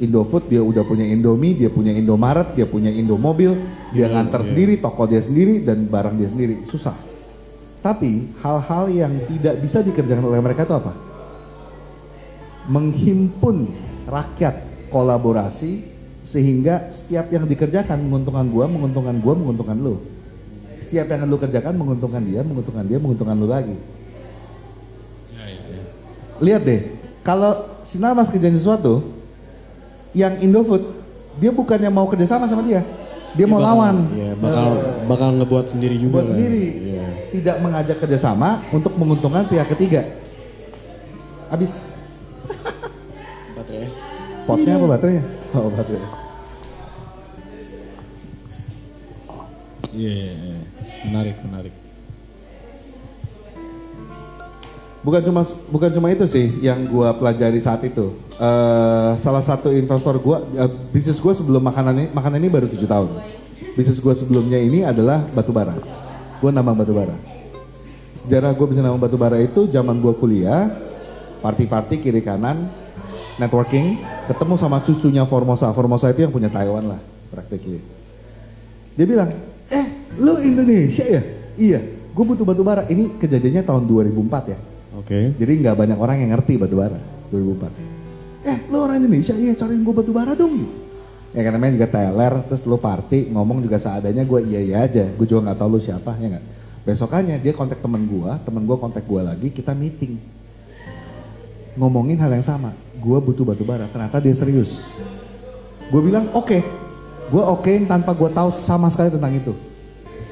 [0.01, 3.53] Indofood dia udah punya Indomie, dia punya Indomaret, dia punya Indomobil,
[3.93, 4.49] dia Iya, nganter iya.
[4.49, 6.65] sendiri, toko dia sendiri dan barang dia sendiri.
[6.65, 6.97] Susah.
[7.81, 10.93] Tapi hal-hal yang tidak bisa dikerjakan oleh mereka itu apa?
[12.69, 13.69] Menghimpun
[14.09, 16.00] rakyat kolaborasi
[16.31, 19.99] sehingga setiap yang dikerjakan menguntungkan gua, menguntungkan gua, menguntungkan lu.
[20.87, 23.75] Setiap yang lu kerjakan menguntungkan dia, menguntungkan dia, menguntungkan lu lagi.
[25.35, 25.83] Ya, ya, ya.
[26.39, 26.81] Lihat deh,
[27.27, 29.03] kalau Sinar Mas kerjain sesuatu,
[30.15, 30.87] yang Indofood,
[31.43, 32.87] dia bukannya mau kerjasama sama dia,
[33.35, 33.97] dia mau bakal- lawan.
[34.15, 34.67] Iya, bakal
[35.11, 36.33] bakal ngebuat sendiri juga buat kan.
[36.35, 36.65] sendiri,
[36.95, 37.07] Iya.
[37.35, 40.07] tidak mengajak kerjasama untuk menguntungkan pihak ketiga.
[41.51, 41.75] Habis
[43.59, 43.91] Baterai.
[44.47, 45.25] potnya apa baterainya?
[45.51, 46.20] Oh baterai.
[49.91, 50.61] Iya, iya, iya.
[51.11, 51.75] Menarik, menarik.
[55.01, 58.13] Bukan cuma bukan cuma itu sih yang gua pelajari saat itu.
[58.37, 62.85] Eh, salah satu investor gua, eh, bisnis gua sebelum makanan ini, makanan ini baru tujuh
[62.85, 63.09] tahun.
[63.75, 65.73] Bisnis gua sebelumnya ini adalah batu bara.
[66.39, 67.17] Gua nambang batu bara.
[68.21, 70.69] Sejarah gua bisa nambang batu bara itu zaman gua kuliah,
[71.41, 72.69] party-party kiri kanan,
[73.41, 75.73] networking, ketemu sama cucunya Formosa.
[75.73, 77.01] Formosa itu yang punya Taiwan lah,
[77.33, 77.81] practically.
[79.01, 79.33] Dia bilang,
[79.71, 79.87] eh
[80.19, 81.23] lu Indonesia ya?
[81.55, 81.81] Iya,
[82.11, 82.87] gue butuh batu bara.
[82.91, 84.59] Ini kejadiannya tahun 2004 ya.
[84.99, 85.33] Oke.
[85.39, 86.99] Jadi nggak banyak orang yang ngerti batu bara
[87.31, 88.01] 2004.
[88.41, 90.65] Eh, lu orang Indonesia, iya cariin gue batu bara dong.
[91.31, 95.05] Ya kan namanya juga teler, terus lu party, ngomong juga seadanya gue iya iya aja.
[95.15, 96.45] Gue juga nggak tahu lu siapa, ya nggak.
[96.89, 100.19] Besokannya dia kontak temen gue, temen gue kontak gue lagi, kita meeting.
[101.79, 103.87] Ngomongin hal yang sama, gue butuh batu bara.
[103.87, 104.83] Ternyata dia serius.
[105.93, 106.59] Gue bilang oke,
[107.31, 109.55] gue okein tanpa gue tahu sama sekali tentang itu.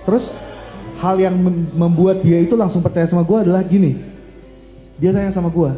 [0.03, 0.37] Terus
[0.99, 3.95] hal yang mem- membuat dia itu langsung percaya sama gue adalah gini.
[4.99, 5.71] Dia tanya sama gue,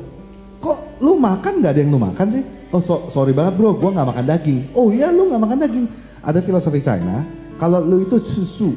[0.65, 2.45] kok lu makan nggak ada yang lu makan sih?
[2.73, 4.59] Oh so- sorry banget bro, gue nggak makan daging.
[4.73, 5.87] Oh iya lu nggak makan daging.
[6.25, 7.25] Ada filosofi China,
[7.61, 8.73] kalau lu itu susu,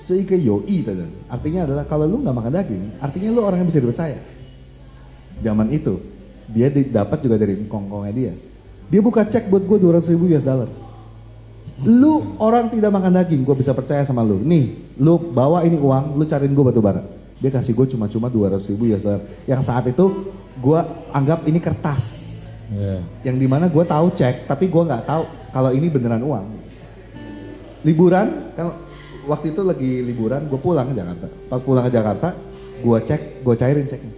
[0.00, 1.04] seike yoi tadi.
[1.28, 4.16] Artinya adalah kalau lu nggak makan daging, artinya lu orang yang bisa dipercaya.
[5.44, 6.00] Zaman itu,
[6.48, 8.32] dia di- dapat juga dari kongkongnya dia.
[8.88, 10.68] Dia buka cek buat gue 200 ribu US dollar.
[11.80, 14.36] Lu orang tidak makan daging, gue bisa percaya sama lu.
[14.44, 17.00] Nih, lu bawa ini uang, lu cariin gue batu bara.
[17.40, 19.24] Dia kasih gue cuma-cuma 200 ribu US dollar.
[19.48, 20.28] Yang saat itu
[20.60, 20.80] gue
[21.16, 22.04] anggap ini kertas.
[22.68, 23.00] Iya.
[23.32, 25.24] Yang di mana gue tahu cek, tapi gue nggak tahu
[25.56, 26.46] kalau ini beneran uang.
[27.80, 28.76] Liburan, kalau
[29.24, 31.26] waktu itu lagi liburan, gue pulang ke Jakarta.
[31.48, 32.28] Pas pulang ke Jakarta,
[32.84, 34.14] gue cek, gue cairin ceknya.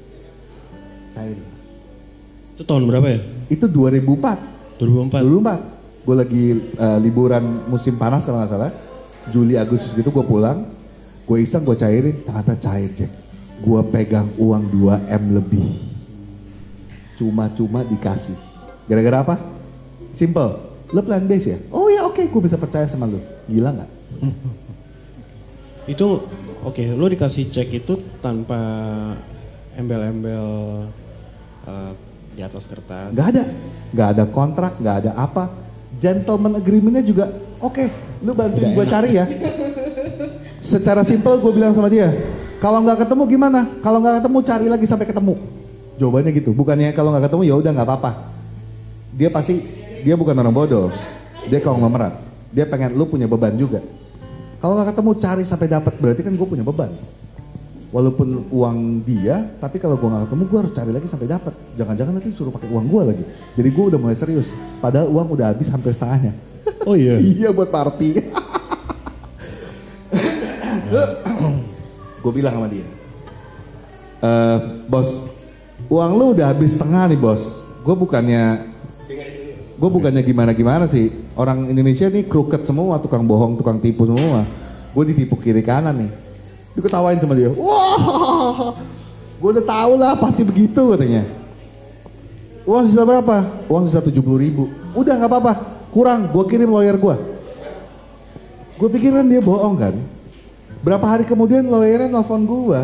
[1.14, 1.46] Cairin.
[2.58, 3.20] Itu tahun berapa ya?
[3.54, 4.82] Itu 2004.
[4.82, 5.22] 2004.
[5.22, 5.81] 2004.
[6.02, 8.72] Gue lagi eh, liburan musim panas kalau nggak salah.
[9.30, 10.66] Juli Agustus gitu gue pulang.
[11.22, 13.10] Gue iseng gue cairin, ternyata cair cek.
[13.62, 15.66] Gue pegang uang 2 M lebih.
[17.14, 18.34] Cuma-cuma dikasih.
[18.90, 19.34] Gara-gara apa?
[20.18, 20.58] Simple.
[20.90, 21.58] Lo plan base ya?
[21.70, 23.22] Oh ya oke, gue bisa percaya sama lo.
[23.46, 23.90] Gila nggak?
[25.86, 26.26] Itu
[26.66, 28.58] oke, lo dikasih cek itu tanpa
[29.78, 30.46] embel-embel
[31.64, 31.92] eh,
[32.34, 33.14] di atas kertas.
[33.14, 33.42] Nggak ada,
[33.94, 35.44] nggak ada kontrak, nggak ada apa.
[36.02, 37.30] Gentleman agreementnya juga,
[37.62, 37.86] oke,
[38.26, 39.30] lu bantuin gue cari ya.
[40.58, 42.10] Secara simpel gue bilang sama dia,
[42.58, 43.70] kalau nggak ketemu gimana?
[43.78, 45.38] Kalau nggak ketemu cari lagi sampai ketemu.
[46.02, 48.10] Jawabannya gitu, bukannya kalau nggak ketemu ya udah nggak apa-apa.
[49.14, 49.62] Dia pasti,
[50.02, 50.90] dia bukan orang bodoh,
[51.46, 52.18] dia konglomerat.
[52.50, 53.78] Dia pengen lu punya beban juga.
[54.58, 56.90] Kalau nggak ketemu cari sampai dapat, berarti kan gue punya beban
[57.92, 61.52] walaupun uang dia, tapi kalau gue nggak ketemu gue harus cari lagi sampai dapat.
[61.76, 63.24] Jangan-jangan nanti suruh pakai uang gue lagi.
[63.52, 64.48] Jadi gue udah mulai serius.
[64.80, 66.32] Padahal uang udah habis hampir setengahnya.
[66.88, 67.20] Oh iya.
[67.36, 68.10] iya buat party.
[72.22, 72.86] gue bilang sama dia,
[74.22, 75.26] "Eh, bos,
[75.88, 77.64] uang lu udah habis setengah nih bos.
[77.82, 78.62] Gue bukannya,
[79.74, 81.10] gue bukannya gimana-gimana sih.
[81.34, 84.46] Orang Indonesia nih crooked semua, tukang bohong, tukang tipu semua.
[84.92, 86.31] Gue ditipu kiri kanan nih.
[86.72, 87.52] Diketawain sama dia.
[87.52, 88.72] Wah,
[89.40, 91.28] gue udah tahu lah pasti begitu katanya.
[92.64, 93.44] Uang sisa berapa?
[93.66, 94.70] Uang sisa 70 ribu.
[94.96, 95.52] Udah nggak apa-apa,
[95.90, 96.30] kurang.
[96.30, 97.16] Gue kirim lawyer gue.
[98.80, 99.94] Gue pikir kan dia bohong kan.
[100.82, 102.80] Berapa hari kemudian lawyernya nelfon gue.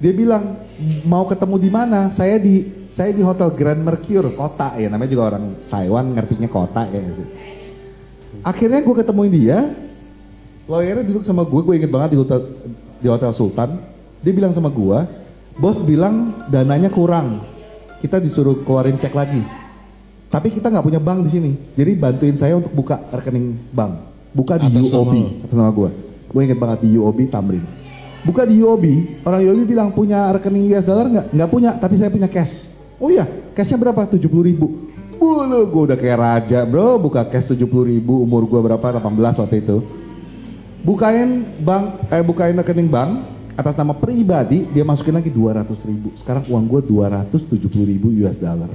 [0.00, 0.60] Dia bilang
[1.04, 2.08] mau ketemu di mana?
[2.08, 6.86] Saya di saya di hotel Grand Mercure kota ya namanya juga orang Taiwan ngertinya kota
[6.88, 7.02] ya.
[8.44, 9.58] Akhirnya gue ketemuin dia,
[10.64, 12.40] lawyernya duduk sama gue, gue inget banget di hotel,
[13.00, 13.76] di hotel Sultan.
[14.24, 14.98] Dia bilang sama gue,
[15.60, 17.44] bos bilang dananya kurang,
[18.00, 19.44] kita disuruh keluarin cek lagi.
[20.32, 23.92] Tapi kita nggak punya bank di sini, jadi bantuin saya untuk buka rekening bank.
[24.34, 25.28] Buka di Atas nama UOB, lo.
[25.46, 25.90] atas nama gue.
[26.34, 27.64] Gue inget banget di UOB Tamrin.
[28.24, 28.84] Buka di UOB,
[29.22, 31.26] orang UOB bilang punya rekening US dollar nggak?
[31.30, 32.66] Nggak punya, tapi saya punya cash.
[32.98, 34.10] Oh iya, cashnya berapa?
[34.10, 34.90] 70 ribu.
[35.14, 38.98] Bulu, gue udah kayak raja bro, buka cash 70 ribu, umur gue berapa?
[38.98, 40.03] 18 waktu itu
[40.84, 43.24] bukain bank eh bukain rekening bank
[43.56, 46.12] atas nama pribadi dia masukin lagi 200 ribu.
[46.20, 48.70] Sekarang uang gue 270 ribu US dollar.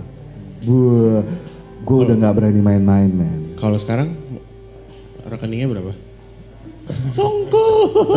[0.66, 1.22] Gue
[1.86, 3.56] gue udah nggak berani main-main men.
[3.56, 4.12] Kalau sekarang
[5.30, 5.94] rekeningnya berapa?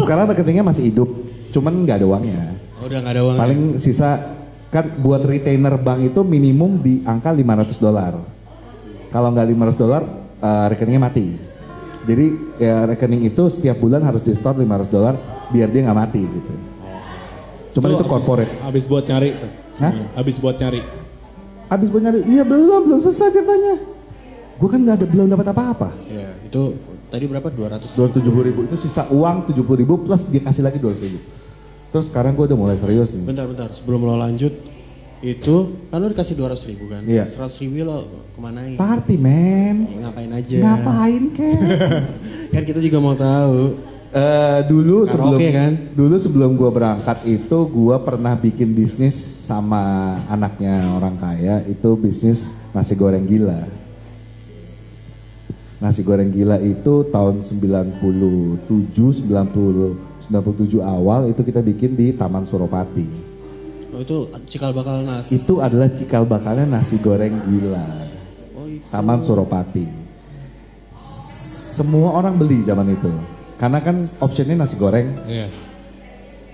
[0.00, 1.08] sekarang rekeningnya masih hidup
[1.52, 2.56] cuman nggak ada uangnya.
[2.80, 3.36] Oh, udah nggak ada uang.
[3.36, 4.32] paling sisa
[4.72, 8.16] kan buat retainer bank itu minimum di angka 500 dolar.
[9.12, 10.02] Kalau nggak 500 dolar
[10.40, 11.51] eh, rekeningnya mati
[12.02, 12.26] jadi
[12.58, 15.14] ya, rekening itu setiap bulan harus di store 500 dolar
[15.48, 16.52] biar dia nggak mati gitu
[17.72, 19.30] cuman itu habis- corporate Habis buat nyari.
[19.80, 19.92] Hah?
[20.12, 20.80] Habis buat nyari.
[21.72, 23.80] Habis gue nyari, iya belum, belum selesai ceritanya.
[24.60, 25.88] Gue kan nggak ada belum dapat apa-apa.
[26.04, 26.76] Ya, itu
[27.08, 27.48] tadi berapa?
[27.48, 27.96] 200.
[27.96, 31.18] 270 ribu itu sisa uang 70 ribu plus dia kasih lagi 200 ribu.
[31.88, 33.24] Terus sekarang gue udah mulai serius nih.
[33.24, 33.72] Bentar, bentar.
[33.72, 34.52] Sebelum lo lanjut,
[35.22, 35.54] itu
[35.86, 37.02] kan lo dikasih 200 ribu kan?
[37.06, 37.24] Iya.
[37.24, 37.98] 100 ribu lo
[38.34, 38.74] kemanain?
[38.74, 40.56] Party man, Ya, ngapain aja?
[40.58, 41.58] ngapain kek?
[42.52, 43.78] kan kita juga mau tahu.
[44.12, 45.72] Eh, dulu sebelum Karaoke kan?
[45.96, 49.80] dulu sebelum gue berangkat itu gue pernah bikin bisnis sama
[50.28, 53.64] anaknya orang kaya itu bisnis nasi goreng gila.
[55.80, 59.24] Nasi goreng gila itu tahun 97, 90,
[60.28, 63.21] 97 awal itu kita bikin di Taman Suropati.
[63.92, 64.16] Oh, itu
[64.48, 65.28] cikal bakal nas.
[65.28, 67.84] Itu adalah cikal bakalnya nasi goreng gila.
[68.56, 68.80] Oh, itu.
[68.88, 69.84] Taman Suropati.
[71.72, 73.12] Semua orang beli zaman itu.
[73.60, 75.48] Karena kan optionnya nasi goreng Iya.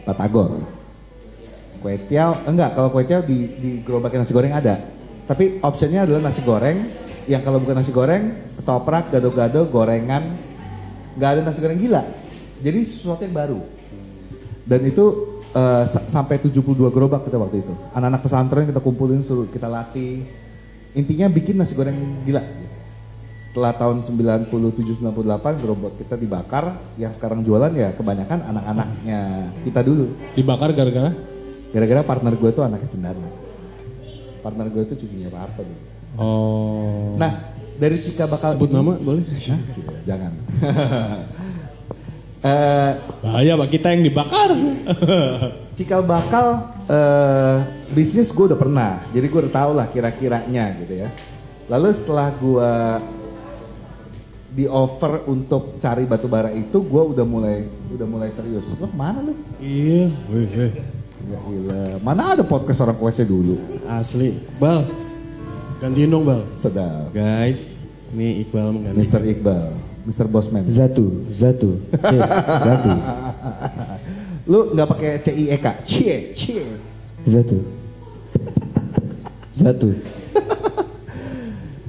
[0.03, 0.67] batagor.
[1.79, 4.83] Kue tiaw, enggak kalau kue tiaw di, di gerobaknya nasi goreng ada.
[5.31, 6.91] Tapi optionnya adalah nasi goreng,
[7.31, 10.33] yang kalau bukan nasi goreng, ketoprak, gado-gado, gorengan,
[11.15, 12.03] nggak ada nasi goreng gila.
[12.65, 13.61] Jadi sesuatu yang baru.
[14.67, 15.28] Dan itu
[15.85, 17.73] sa- sampai 72 gerobak kita waktu itu.
[17.91, 20.25] Anak-anak pesantren kita kumpulin, suruh kita latih.
[20.93, 22.43] Intinya bikin nasi goreng gila.
[23.45, 25.01] Setelah tahun 97-98
[25.57, 29.21] gerobak kita dibakar, yang sekarang jualan ya kebanyakan anak-anaknya
[29.65, 30.13] kita dulu.
[30.33, 31.11] Dibakar gara-gara?
[31.69, 33.29] Gara-gara partner gue tuh anaknya cendana.
[34.41, 35.81] Partner gue tuh cucunya Pak Harto dulu.
[36.17, 37.15] Oh.
[37.17, 37.33] Nah,
[37.77, 39.25] dari Cika bakal Sebut ini- nama boleh?
[39.27, 39.61] Hah?
[40.05, 40.33] Jangan.
[42.39, 44.55] Eh, Bahaya pak kita yang dibakar.
[45.79, 47.57] cikal bakal eh,
[47.95, 51.09] bisnis gue udah pernah, jadi gue udah tau lah kira-kiranya gitu ya.
[51.71, 52.73] Lalu setelah gue
[54.59, 58.67] di offer untuk cari batu bara itu gue udah mulai udah mulai serius.
[58.79, 59.35] Lo ke mana lu?
[59.63, 60.73] Iya, wih, wih.
[61.29, 61.83] Ya gila.
[62.03, 63.59] Mana ada podcast orang kuesnya dulu?
[63.87, 64.35] Asli.
[64.59, 64.83] Bal,
[65.83, 66.43] gantiin dong Bal.
[66.59, 67.11] Sedap.
[67.15, 67.61] Guys,
[68.15, 68.99] ini Iqbal mengganti.
[68.99, 69.23] Mr.
[69.27, 69.71] Iqbal,
[70.09, 70.25] Mr.
[70.25, 70.65] Bosman.
[70.73, 72.15] Zatu, Zatu, C,
[72.65, 72.93] Zatu,
[74.51, 75.67] Lu nggak pakai C I E K?
[75.85, 76.65] Cie, cie.
[77.29, 77.61] Zatu,
[79.53, 79.89] Zatu.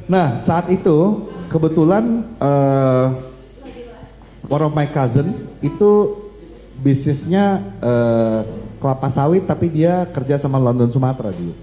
[0.10, 3.06] Nah saat itu kebetulan eh,
[4.50, 6.18] one of my cousin itu
[6.82, 8.42] bisnisnya eh,
[8.82, 11.54] kelapa sawit tapi dia kerja sama London Sumatera dulu.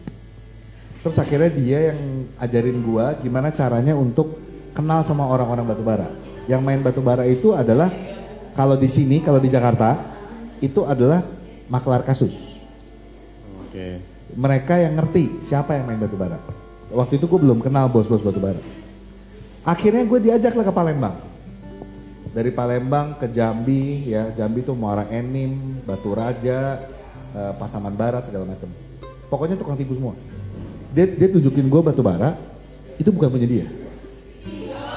[1.02, 2.00] Terus akhirnya dia yang
[2.38, 4.38] ajarin gua gimana caranya untuk
[4.72, 6.06] kenal sama orang-orang batubara.
[6.46, 7.90] Yang main batubara itu adalah
[8.54, 9.98] kalau di sini kalau di Jakarta
[10.62, 11.22] itu adalah
[11.66, 12.32] maklar kasus.
[13.66, 14.00] Oke.
[14.36, 16.38] Mereka yang ngerti siapa yang main batubara.
[16.90, 18.58] Waktu itu gue belum kenal bos-bos batubara.
[19.66, 21.16] Akhirnya gue diajak lah ke Palembang.
[22.30, 26.78] Dari Palembang ke Jambi, ya Jambi tuh Muara Enim, Batu Raja,
[27.34, 28.70] eh, Pasaman Barat segala macam.
[29.26, 30.14] Pokoknya tukang tipu semua.
[30.94, 32.38] Dia, dia tunjukin gue batu bara,
[32.96, 33.66] itu bukan punya dia.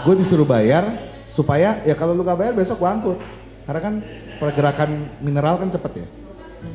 [0.06, 1.09] Gue disuruh bayar
[1.40, 3.20] supaya ya kalau lu gak bayar besok gue angkut.
[3.64, 3.94] Karena kan
[4.42, 4.90] pergerakan
[5.24, 6.08] mineral kan cepet ya.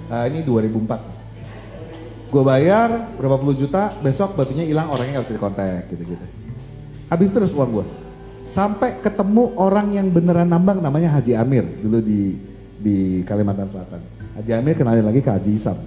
[0.08, 1.24] Nah, ini 2004
[2.34, 6.24] gue bayar berapa puluh juta besok batunya hilang orangnya nggak bisa dikontak gitu gitu
[7.06, 7.86] habis terus uang gue
[8.50, 12.34] sampai ketemu orang yang beneran nambang namanya Haji Amir dulu di
[12.84, 14.00] di Kalimantan Selatan.
[14.36, 15.78] Haji Amir kenalin lagi ke Haji Isam.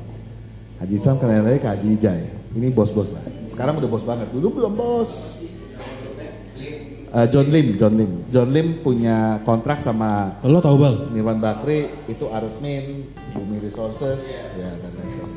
[0.81, 2.23] Haji Isam kenalin lagi ke Haji Ijai.
[2.57, 3.21] Ini bos-bos lah.
[3.53, 4.27] Sekarang udah bos banget.
[4.33, 5.36] Dulu belum bos
[7.07, 11.07] Eh, John Lim John Lim John Lim punya kontrak sama Lo tau Bal?
[11.15, 14.19] Nirwan Bakri itu Arutmin, Bumi Resources,
[14.59, 15.31] ya dan lain-lain.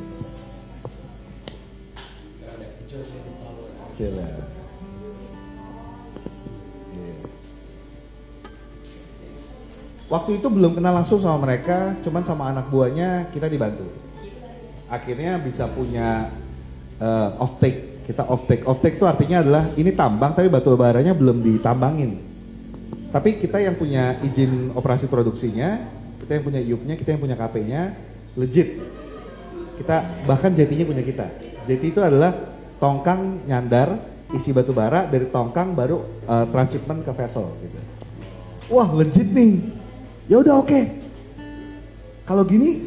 [3.94, 4.18] Cila.
[6.90, 7.14] Iya.
[10.10, 13.86] Waktu itu belum kenal langsung sama mereka, cuman sama anak buahnya kita dibantu.
[14.90, 16.34] Akhirnya bisa punya
[16.98, 18.66] eh, off take, kita off take.
[18.66, 22.18] Off take itu artinya adalah ini tambang tapi batu baranya belum ditambangin.
[23.14, 25.78] Tapi kita yang punya izin operasi produksinya,
[26.18, 27.82] kita yang punya IUP-nya, kita yang punya KP-nya,
[28.34, 28.82] legit.
[29.78, 31.26] Kita bahkan jatinya punya kita.
[31.70, 32.34] Jati itu adalah
[32.82, 33.94] tongkang nyandar
[34.34, 37.78] isi batu bara dari tongkang baru uh, transshipment ke vessel gitu.
[38.74, 39.58] Wah legit nih.
[40.30, 40.80] Ya udah oke.
[42.26, 42.86] Kalau gini,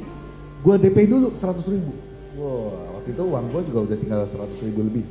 [0.63, 1.91] gua DP dulu 100 ribu.
[2.39, 5.03] Wah waktu itu uang gua juga udah tinggal 100 ribu lebih.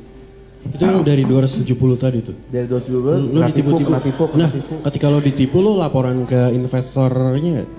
[0.63, 2.33] Itu yang dari 270 tadi tuh.
[2.49, 3.85] Dari 200 ribu, Lu, lu kena tipu, ditipu-tipu.
[3.85, 4.73] kena tipu, kena Nah, tipu.
[4.89, 7.69] ketika lo ditipu lo laporan ke investornya nggak?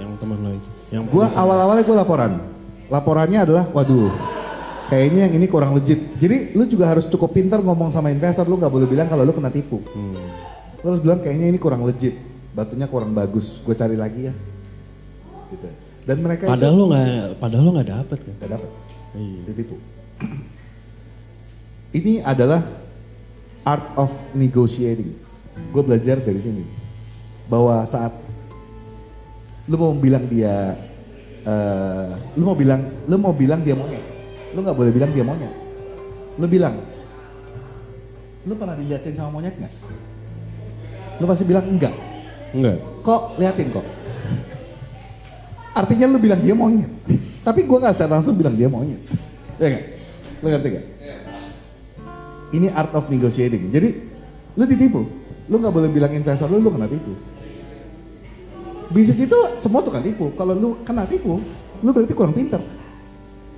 [0.00, 0.68] Yang teman lo itu.
[0.90, 2.32] Yang Gua awal-awalnya gua laporan.
[2.88, 4.08] Laporannya adalah, waduh,
[4.88, 6.00] kayaknya yang ini kurang legit.
[6.16, 8.48] Jadi lu juga harus cukup pintar ngomong sama investor.
[8.48, 9.84] Lu nggak boleh bilang kalau lu kena tipu.
[9.92, 10.16] Hmm.
[10.80, 12.16] Lu harus bilang kayaknya ini kurang legit.
[12.50, 13.60] Batunya kurang bagus.
[13.60, 14.34] Gue cari lagi ya.
[15.52, 15.68] Gitu.
[16.00, 18.34] Dan mereka Padahal lo nggak, padahal lo nggak dapet kan?
[18.40, 18.70] nggak dapat.
[19.14, 19.40] Iya.
[19.50, 19.76] Ditipu.
[21.98, 22.62] Ini adalah
[23.66, 25.10] art of negotiating.
[25.74, 26.64] Gue belajar dari sini
[27.50, 28.14] bahwa saat
[29.66, 30.78] lu mau bilang dia,
[31.44, 34.02] eh, lu mau bilang, lu mau bilang dia monyet,
[34.54, 35.52] lu nggak boleh bilang dia monyet.
[36.38, 36.78] Lu bilang,
[38.46, 39.74] lu pernah diliatin sama monyet nggak?
[41.20, 41.92] Lu pasti bilang enggak.
[42.54, 42.78] Enggak.
[43.04, 43.86] Kok liatin kok.
[45.70, 46.90] Artinya lu bilang dia monyet.
[47.46, 48.98] Tapi gua nggak secara langsung bilang dia monyet.
[49.62, 49.84] Ya nggak?
[50.40, 50.86] Lu ngerti gak?
[52.50, 53.70] Ini art of negotiating.
[53.70, 53.88] Jadi
[54.58, 55.06] lu ditipu.
[55.46, 57.14] Lu nggak boleh bilang investor lu lu kena tipu.
[58.90, 60.34] Bisnis itu semua tukang tipu.
[60.34, 61.38] Kalau lu kena tipu,
[61.78, 62.58] lu berarti kurang pinter.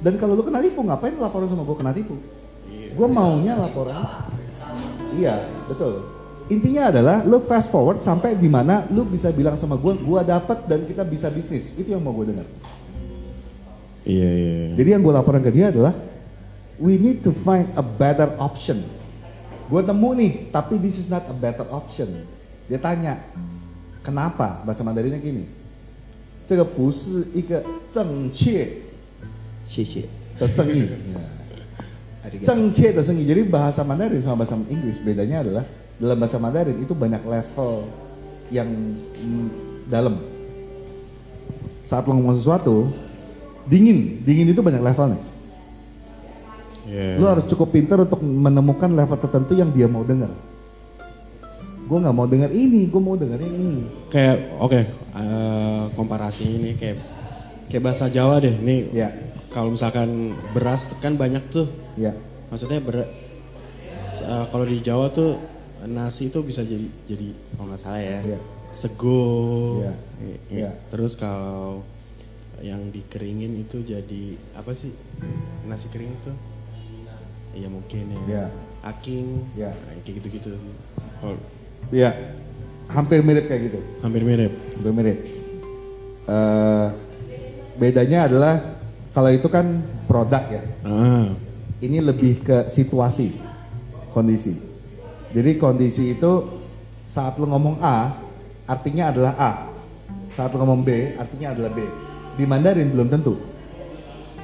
[0.04, 2.20] Dan kalau lu kena tipu, ngapain laporan sama gua kena tipu?
[2.92, 4.28] Gua maunya laporan.
[5.16, 6.11] Iya, betul
[6.47, 10.63] Intinya adalah lu fast forward sampai di mana lu bisa bilang sama gua, gua dapat
[10.63, 11.75] dan kita bisa bisnis.
[11.75, 12.47] Itu yang mau gue dengar.
[14.07, 14.51] Iya iya.
[14.71, 14.75] iya.
[14.79, 15.91] Jadi yang gue laporan ke dia adalah
[16.79, 18.79] we need to find a better option.
[19.67, 22.07] Gue nemu nih, tapi this is not a better option.
[22.71, 23.19] Dia tanya,
[23.99, 24.63] kenapa?
[24.63, 25.43] Bahasa Mandarinnya gini.
[26.47, 27.61] 这个不是一个
[27.91, 28.65] 正确
[29.67, 30.03] 谢谢。
[30.39, 30.87] 的生意。
[32.45, 33.27] 正确的生意.
[33.27, 35.67] Jadi bahasa Mandarin sama bahasa Inggris bedanya adalah
[36.00, 37.88] dalam bahasa Mandarin itu banyak level
[38.52, 38.68] yang
[39.18, 39.48] mm,
[39.88, 40.20] dalam.
[41.88, 42.88] Saat lo ngomong sesuatu,
[43.68, 45.20] dingin, dingin itu banyak levelnya.
[46.88, 47.16] Iya.
[47.20, 50.30] Lu harus cukup pintar untuk menemukan level tertentu yang dia mau dengar.
[51.86, 53.84] Gue nggak mau dengar ini, gue mau dengar yang ini.
[54.08, 56.98] Kayak oke eh, komparasi ini kayak
[57.70, 58.54] kayak bahasa Jawa deh.
[58.56, 59.12] Nih Ya,
[59.52, 61.68] kalau misalkan beras kan banyak tuh.
[61.94, 62.16] ya,
[62.50, 65.38] Maksudnya ber, eh, kalau di Jawa tuh
[65.84, 68.38] nasi itu bisa jadi jadi kalau nggak salah ya Iya.
[68.70, 69.22] sego
[69.78, 69.92] Iya.
[69.92, 70.70] I- i- Iya.
[70.88, 71.82] terus kalau
[72.60, 74.22] yang dikeringin itu jadi
[74.54, 74.94] apa sih
[75.66, 76.32] nasi kering itu
[77.52, 78.44] iya mungkin ya Iya.
[78.88, 79.70] aking Iya.
[79.74, 80.74] Nah, kayak gitu gitu sih
[81.22, 81.36] oh,
[81.90, 82.10] Iya.
[82.86, 83.80] Hampir mirip kayak gitu.
[84.00, 85.18] hampir mirip Hampir mirip.
[86.22, 86.86] Eh,
[87.74, 88.54] bedanya adalah
[89.10, 90.62] kalau itu kan produk ya.
[90.84, 91.26] ah
[91.80, 93.34] Ini lebih ke situasi,
[94.12, 94.54] kondisi.
[95.32, 96.32] Jadi kondisi itu
[97.08, 98.12] saat lo ngomong A,
[98.68, 99.52] artinya adalah A.
[100.32, 101.84] Saat lo ngomong B, artinya adalah B.
[102.36, 103.36] Di Mandarin belum tentu.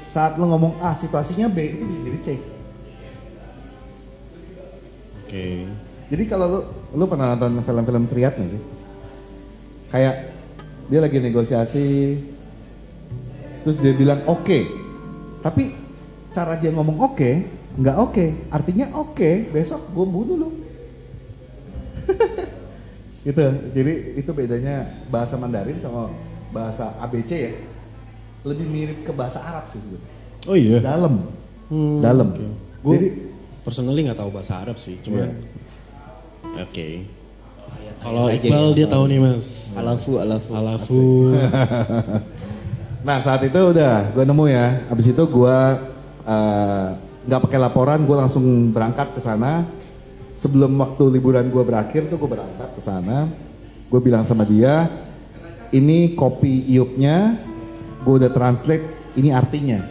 [0.08, 2.28] Saat lo ngomong A, situasinya B, itu bisa jadi C.
[5.28, 5.48] oke
[6.08, 6.60] Jadi kalau lu,
[6.96, 8.62] lu pernah nonton film-film triad nggak sih?
[9.92, 10.14] Kayak
[10.88, 11.88] dia lagi negosiasi,
[13.60, 14.58] terus dia bilang oke,
[15.44, 15.76] tapi
[16.32, 17.44] cara dia ngomong oke,
[17.76, 20.67] nggak oke, artinya oke, besok gue bunuh lu.
[23.28, 24.76] Gitu, jadi itu bedanya
[25.06, 26.08] bahasa Mandarin sama
[26.48, 27.52] bahasa ABC ya.
[28.42, 30.08] Lebih mirip ke bahasa Arab sih sebetulnya.
[30.44, 31.14] oh iya Dalam,
[31.68, 32.28] Hmm, dalam.
[32.32, 32.46] oke.
[32.80, 33.08] Gue Jadi
[33.60, 35.28] personally nggak tahu bahasa Arab sih, cuma Iya.
[36.58, 36.88] oke.
[37.98, 39.04] Kalau Aja Iqbal ya, dia tahu.
[39.04, 39.44] nih mas.
[39.74, 40.48] Alafu, alafu.
[40.50, 41.02] Alafu.
[42.98, 44.82] Nah saat itu udah gue nemu ya.
[44.86, 45.58] Abis itu gue
[46.26, 46.86] eh,
[47.24, 49.64] nggak pakai laporan, gue langsung berangkat ke sana.
[50.38, 53.26] Sebelum waktu liburan gue berakhir tuh gue berangkat ke sana.
[53.90, 54.86] Gue bilang sama dia,
[55.74, 57.42] ini kopi iupnya,
[58.06, 58.84] gue udah translate,
[59.18, 59.82] ini artinya.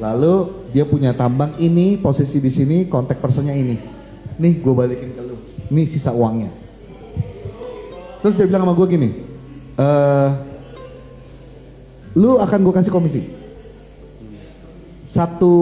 [0.00, 3.76] Lalu dia punya tambang ini, posisi di sini, kontak personnya ini.
[4.40, 5.36] Nih gue balikin ke lu,
[5.70, 6.48] nih sisa uangnya.
[8.24, 9.08] Terus dia bilang sama gue gini,
[9.78, 10.28] eh
[12.16, 13.22] lu akan gue kasih komisi.
[15.06, 15.52] Satu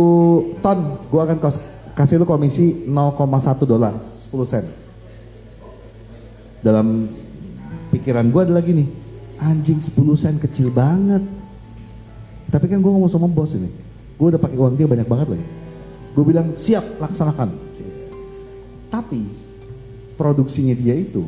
[0.62, 1.66] ton gue akan kos-
[1.98, 3.90] kasih lu komisi 0,1 dolar,
[4.30, 4.62] 10 sen.
[6.62, 7.10] Dalam
[7.90, 8.86] pikiran gue adalah gini,
[9.42, 11.26] anjing 10 sen kecil banget.
[12.54, 13.66] Tapi kan gue ngomong sama bos ini,
[14.14, 15.46] gue udah pakai uang dia banyak banget lagi.
[16.14, 17.66] Gue bilang siap laksanakan.
[18.94, 19.26] Tapi
[20.14, 21.26] produksinya dia itu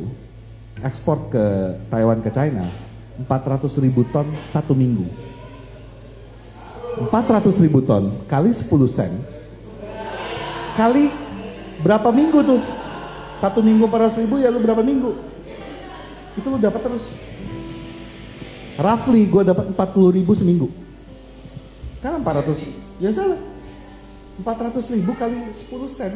[0.79, 1.43] ekspor ke
[1.91, 2.65] Taiwan ke China
[3.27, 5.03] 400 ribu ton satu minggu.
[7.11, 9.11] 400 ribu ton kali 10 sen
[10.73, 11.11] kali
[11.81, 12.61] berapa minggu tuh?
[13.41, 15.11] Satu minggu 400 ribu ya lu berapa minggu?
[16.37, 17.05] Itu lu dapat terus.
[18.77, 20.67] Roughly gue dapat 40 ribu seminggu.
[22.01, 23.37] Kan 400, ya salah.
[24.41, 26.13] 400 ribu kali 10 sen.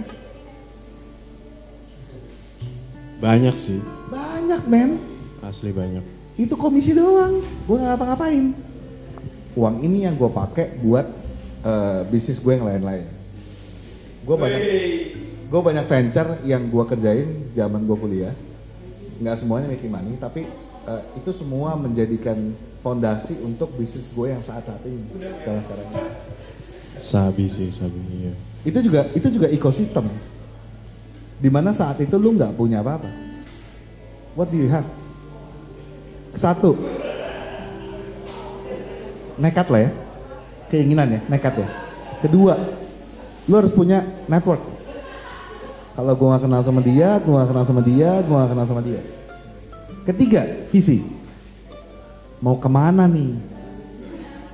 [3.16, 3.80] Banyak sih,
[4.12, 5.00] Banyak men.
[5.40, 6.02] asli banyak.
[6.36, 8.52] itu komisi doang gue nggak ngapa-ngapain
[9.54, 11.06] uang ini yang gue pakai buat
[11.64, 13.06] eh, bisnis gue yang lain-lain
[14.26, 14.62] gue banyak
[15.46, 18.34] gue banyak venture yang gue kerjain zaman gue kuliah.
[19.22, 20.50] Nggak semuanya making money tapi
[20.90, 22.36] eh, itu semua menjadikan
[22.82, 25.88] fondasi untuk bisnis gue yang saat saat ini sekarang sekarang.
[26.96, 28.34] Sabi sih, sabi iya.
[28.66, 30.10] itu juga itu juga ekosistem.
[31.38, 33.10] Di mana saat itu lu nggak punya apa-apa.
[34.34, 34.88] What do you have?
[36.36, 36.76] Satu.
[39.36, 39.92] Nekat lah ya.
[40.72, 41.68] Keinginan ya nekat ya.
[42.24, 42.56] Kedua
[43.46, 44.62] lu harus punya network.
[45.96, 48.82] Kalau gua gak kenal sama dia gua gak kenal sama dia gua gak kenal sama
[48.84, 49.02] dia.
[50.06, 51.02] Ketiga visi.
[52.44, 53.32] Mau ke mana nih?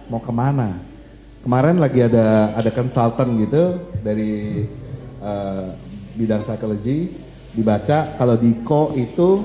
[0.07, 0.77] Mau ke mana?
[1.41, 4.63] Kemarin lagi ada ada konsultan gitu dari
[5.17, 5.65] eh,
[6.15, 7.09] bidang psikologi.
[7.51, 9.43] Dibaca kalau di ko itu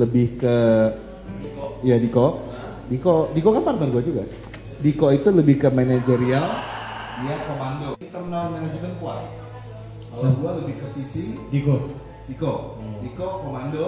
[0.00, 0.56] lebih ke
[1.84, 2.40] ya Diko
[2.88, 4.24] Diko Diko kan partner gue juga.
[4.80, 6.75] Diko itu lebih ke manajerial
[7.22, 7.88] dia komando.
[7.96, 9.22] Internal manajemen kuat.
[10.12, 11.96] Kalau gue lebih ke visi Diko.
[12.28, 12.52] Diko.
[13.04, 13.86] Diko komando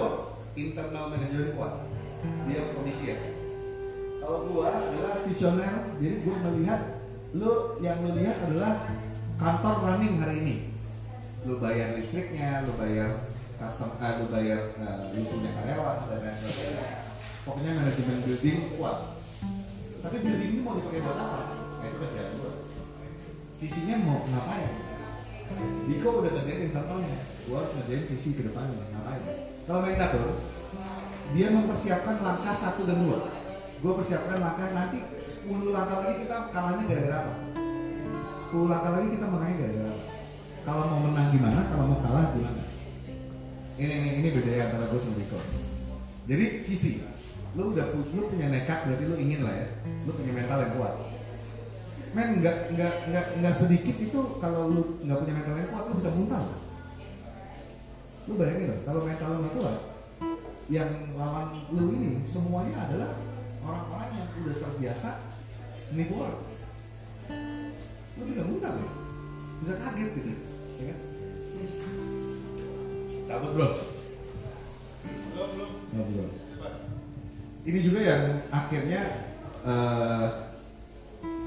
[0.57, 1.73] internal manajemen kuat.
[2.45, 3.39] Dia pemikir
[4.29, 7.01] kalau gua adalah visioner jadi gua melihat
[7.33, 8.85] lu yang lu lihat adalah
[9.41, 10.55] kantor running hari ini.
[11.49, 13.25] Lu bayar listriknya lu bayar
[13.57, 16.85] custom eh, lu bayar eh, lu punya karyawan dan lain sebagainya.
[17.41, 19.17] Pokoknya manajemen building kuat.
[20.05, 21.41] Tapi building ini mau dipakai buat apa?
[21.81, 22.38] Nah, itu kerjaan gua
[23.59, 24.89] visinya mau ngapain
[25.89, 29.23] Diko udah kerjain internalnya, gua harus ngerjain visi ke depannya, ngapain?
[29.65, 30.37] Kalau main catur,
[31.33, 33.33] dia mempersiapkan langkah satu dan dua.
[33.79, 37.33] Gue persiapkan langkah nanti 10 langkah lagi kita kalahnya gara-gara apa?
[38.53, 40.03] 10 langkah lagi kita menangnya gara-gara apa?
[40.67, 42.63] Kalau mau menang gimana, kalau mau kalah gimana?
[43.79, 45.39] Ini ini, ini beda antara gue sama Diko.
[46.29, 46.91] Jadi visi,
[47.57, 49.67] lu udah lu punya nekat berarti lu ingin lah ya,
[50.05, 50.93] lu punya mental yang kuat
[52.13, 55.93] men nggak nggak nggak nggak sedikit itu kalau lu nggak punya mental yang kuat lu
[56.01, 56.45] bisa muntah.
[58.25, 59.77] Lu bayangin loh kalau mental lu nggak kuat
[60.69, 63.17] yang lawan lu ini semuanya adalah
[63.65, 65.09] orang-orang yang udah terbiasa
[65.93, 66.41] nipu orang.
[68.17, 68.91] Lu bisa mudah ya
[69.59, 70.29] bisa kaget gitu
[70.79, 70.99] ya kan?
[73.27, 73.69] Cabut bro.
[75.93, 76.29] Belum belum.
[77.69, 79.01] Ini juga yang akhirnya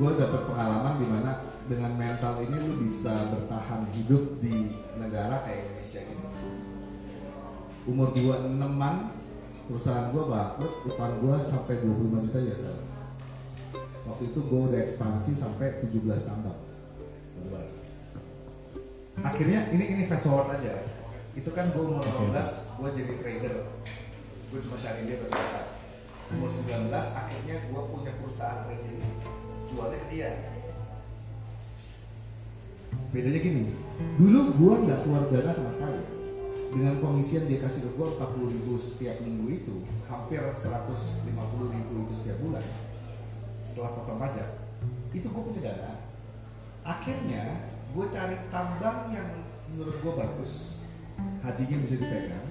[0.02, 1.30] gue dapet pengalaman di mana
[1.70, 6.26] dengan mental ini lu bisa bertahan hidup di negara kayak Indonesia gini.
[7.86, 9.14] Umur 26an
[9.70, 12.88] perusahaan gue bangkrut utang gue sampai 25 juta ya sekarang
[14.02, 16.58] waktu itu gue udah ekspansi sampai 17 tambang.
[19.22, 20.82] Akhirnya ini ini fast forward aja.
[21.38, 22.34] Itu kan gue umur 18
[22.82, 23.54] gue jadi trader.
[24.50, 25.62] Gue cuma cari dia berkata
[26.34, 28.98] umur 19 akhirnya gue punya perusahaan trading
[29.72, 30.30] jualnya ke dia.
[33.12, 33.62] Bedanya gini
[34.16, 36.02] dulu gue nggak keluar dana sama sekali.
[36.72, 39.76] Dengan yang dia kasih ke gue 40 ribu setiap minggu itu
[40.08, 42.64] hampir 150 ribu itu setiap bulan
[43.60, 44.48] setelah potong pajak
[45.12, 45.92] itu gue punya dana.
[46.84, 49.28] Akhirnya gue cari tambang yang
[49.72, 50.80] menurut gue bagus
[51.44, 52.46] hajinya bisa dipegang.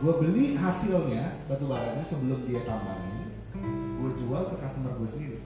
[0.00, 3.20] Gue beli hasilnya batu baranya sebelum dia tambangin
[4.00, 5.38] gue jual ke customer gue sendiri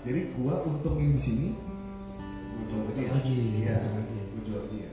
[0.00, 1.48] jadi gue untungin di sini
[2.56, 3.08] gue jual ke dia.
[3.12, 4.16] Lagi, iya lagi.
[4.32, 4.90] gue jual ke dia.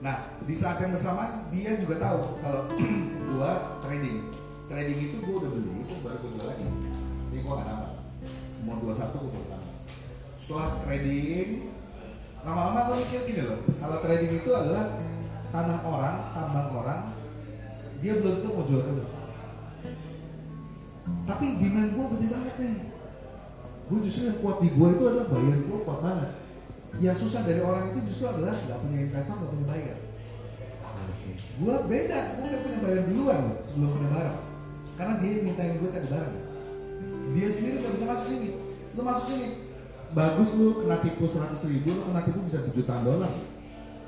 [0.00, 2.62] Nah di saat yang bersamaan dia juga tahu kalau
[3.32, 4.18] gue trading.
[4.70, 6.66] Trading itu gue udah beli itu baru gue jual lagi.
[7.32, 7.92] Ini gue gak nambah.
[8.64, 9.74] Umur 21 gue baru nambah.
[10.36, 11.48] Setelah trading
[12.40, 14.96] lama-lama lo mikir gini loh kalau trading itu adalah
[15.52, 17.00] tanah orang tambang orang
[18.00, 19.04] dia belum tentu mau jual ke lo
[21.28, 22.76] tapi demand gue gede banget nih
[23.90, 26.30] gue justru yang kuat di gue itu adalah bayar gue kuat banget.
[27.02, 29.96] Yang susah dari orang itu justru adalah nggak punya investor nggak punya bayar.
[31.58, 34.38] Gue beda gue udah punya bayar duluan loh, sebelum punya barang.
[34.94, 36.34] Karena dia mintain gue cari barang.
[37.34, 38.48] Dia sendiri nggak bisa masuk sini.
[38.94, 39.48] Lu masuk sini.
[40.10, 43.32] Bagus lu kena tipu 100 ribu lu kena tipu bisa jutaan dolar.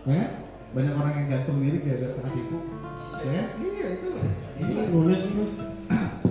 [0.06, 0.30] Ya kan?
[0.72, 2.58] banyak orang yang gantung diri gara-gara kena tipu.
[3.22, 3.46] Ya kan?
[3.58, 4.08] iya itu.
[4.62, 5.52] Ini ini sih mas.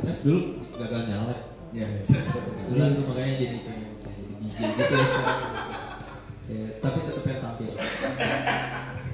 [0.08, 0.40] Mas dulu
[0.80, 1.51] gagal nyalek.
[1.72, 5.08] Ya Kebetulan tuh makanya jadi pengen jadi DJ gitu ya.
[6.52, 7.72] Ya, tapi tetap pengen tampil.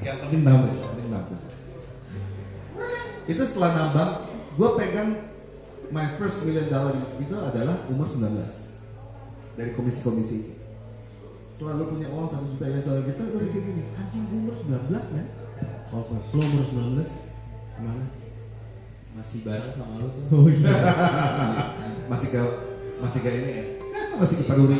[0.05, 1.39] yang penting nambah yang penting nambah
[3.27, 4.07] itu setelah nambah
[4.55, 5.11] gue pegang
[5.91, 8.39] my first million dollar itu adalah umur 19
[9.59, 10.55] dari komisi-komisi.
[11.51, 14.55] Setelah lu punya uang 1 juta US dollar gitu lu mikir gini anjing gue umur
[14.63, 15.27] 19 men.
[15.91, 17.03] Oh pas lo umur 19
[17.75, 18.05] Ke mana?
[19.18, 20.24] Masih bareng sama lu tuh.
[20.30, 20.78] oh iya.
[22.05, 22.41] Masih ke
[23.01, 23.63] masih ke ini ya?
[24.13, 24.78] Masih ke paduri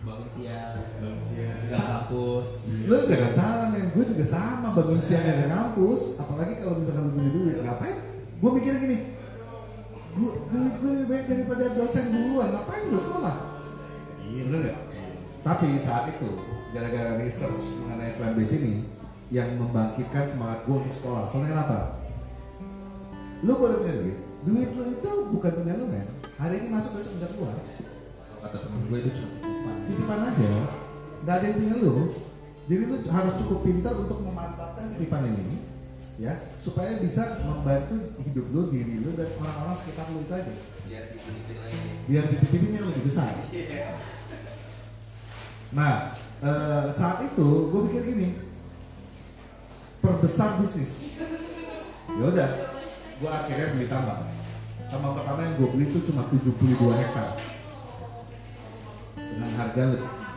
[0.00, 0.76] Bangun siang.
[1.00, 2.48] Nggak kampus.
[2.88, 3.88] lu jangan salah men.
[3.96, 6.20] Gue juga sama bangun siang dari kampus.
[6.20, 7.56] Apalagi kalau misalkan lu punya duit.
[7.64, 7.96] Ngapain?
[8.36, 8.98] Gue mikir gini.
[10.12, 13.34] Gue duit gue lebih baik daripada dosen duluan ngapain gue sekolah?
[14.20, 14.78] Iya bener nggak?
[15.40, 16.28] Tapi saat itu
[16.76, 18.84] gara-gara research mengenai plan base ini
[19.32, 21.24] yang membangkitkan semangat gue untuk sekolah.
[21.30, 21.99] Soalnya kenapa
[23.40, 26.08] lu boleh punya duit duit lu itu bukan punya lu men.
[26.40, 27.56] Hari ini masuk besok bisa keluar.
[28.40, 30.18] Kata temen gue itu cuma titipan.
[30.24, 30.50] aja.
[31.20, 31.94] Nggak ada yang punya lu.
[32.70, 35.58] Jadi lu harus cukup pintar untuk memanfaatkan titipan ini
[36.20, 40.52] ya supaya bisa membantu hidup lu diri lu dan orang-orang sekitar lu itu aja
[40.84, 41.80] Biar dititipin lagi.
[42.04, 43.32] biar dititipin yang lebih besar.
[45.72, 46.12] Nah
[46.44, 48.28] eh, saat itu gue pikir gini
[50.04, 51.16] perbesar bisnis.
[52.10, 52.50] Ya udah
[53.20, 54.24] gue akhirnya beli tambang.
[54.88, 57.36] Tambang pertama yang gue beli itu cuma 72 hektar.
[59.14, 59.84] Dengan harga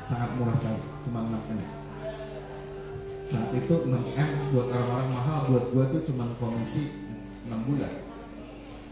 [0.03, 1.59] sangat murah sekali cuma 6 m
[3.33, 6.91] saat itu 6 m buat orang-orang mahal buat gue tuh cuma komisi
[7.49, 7.91] 6 bulan.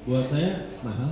[0.08, 0.52] Buat saya?
[0.82, 1.12] Mahal.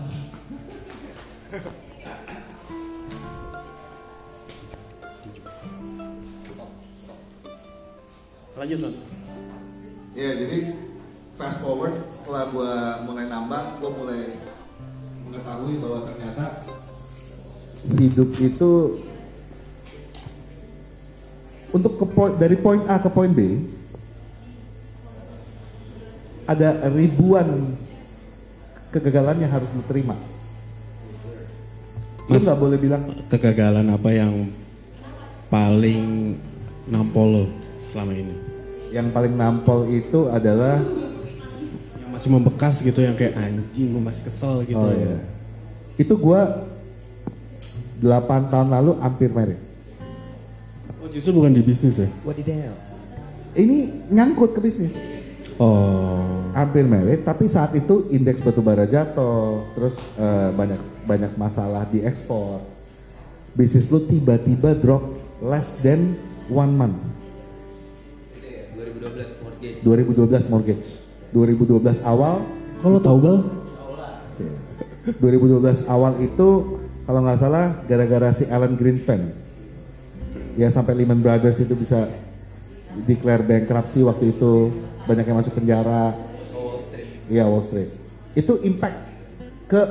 [8.58, 8.98] Lanjut mas.
[10.18, 10.89] Iya jadi
[11.40, 12.74] fast forward setelah gue
[13.08, 14.22] mulai nambah gue mulai
[15.24, 16.46] mengetahui bahwa ternyata
[17.96, 18.72] hidup itu
[21.72, 23.64] untuk ke poin dari poin A ke poin B
[26.44, 27.72] ada ribuan
[28.90, 30.18] kegagalan yang harus lu terima.
[32.26, 34.50] Lu nggak boleh bilang Kegagalan apa yang
[35.54, 36.34] paling
[36.90, 37.46] nampol lo
[37.94, 38.36] selama ini?
[38.90, 40.82] yang paling nampol itu adalah
[42.20, 44.76] masih membekas gitu yang kayak anjing gue masih kesel gitu.
[44.76, 45.24] Oh iya.
[45.96, 46.68] Itu gua
[48.04, 49.56] 8 tahun lalu hampir merit.
[51.00, 52.12] Oh justru bukan di bisnis ya?
[52.28, 52.76] Wadidaw.
[53.56, 54.92] ini nyangkut ke bisnis.
[55.64, 56.52] Oh.
[56.52, 62.60] Hampir merit, tapi saat itu indeks batubara jatuh, terus eh, banyak banyak masalah di ekspor.
[63.56, 65.08] Bisnis lu tiba-tiba drop
[65.40, 66.20] less than
[66.52, 67.00] one month.
[68.76, 70.99] 2012 mortgage 2012 mortgage.
[71.36, 72.44] 2012 awal.
[72.80, 73.38] Kalau tahu bal?
[75.20, 79.34] 2012 awal itu kalau nggak salah gara-gara si Alan Greenspan.
[80.60, 82.10] Ya sampai Lehman Brothers itu bisa
[83.08, 84.70] declare bankruptcy waktu itu.
[85.08, 86.14] Banyak yang masuk penjara.
[87.30, 87.90] Iya Wall Street.
[88.38, 88.98] Itu impact
[89.70, 89.82] ke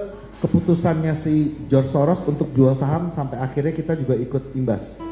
[0.42, 5.07] keputusannya si George Soros untuk jual saham sampai akhirnya kita juga ikut imbas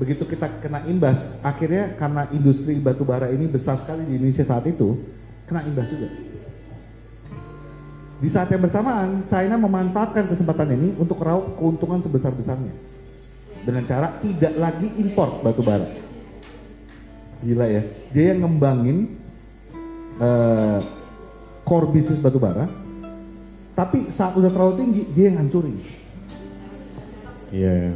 [0.00, 4.64] begitu kita kena imbas akhirnya karena industri batu bara ini besar sekali di Indonesia saat
[4.64, 4.96] itu
[5.44, 6.08] kena imbas juga
[8.20, 12.68] di saat yang bersamaan, China memanfaatkan kesempatan ini untuk meraup keuntungan sebesar-besarnya.
[13.64, 15.88] Dengan cara tidak lagi impor batu bara.
[17.40, 17.82] Gila ya.
[18.12, 19.08] Dia yang ngembangin
[20.20, 20.78] eh,
[21.64, 22.68] core bisnis batu bara.
[23.72, 25.80] Tapi saat udah terlalu tinggi, dia yang hancurin.
[27.48, 27.72] Iya.
[27.72, 27.92] iya.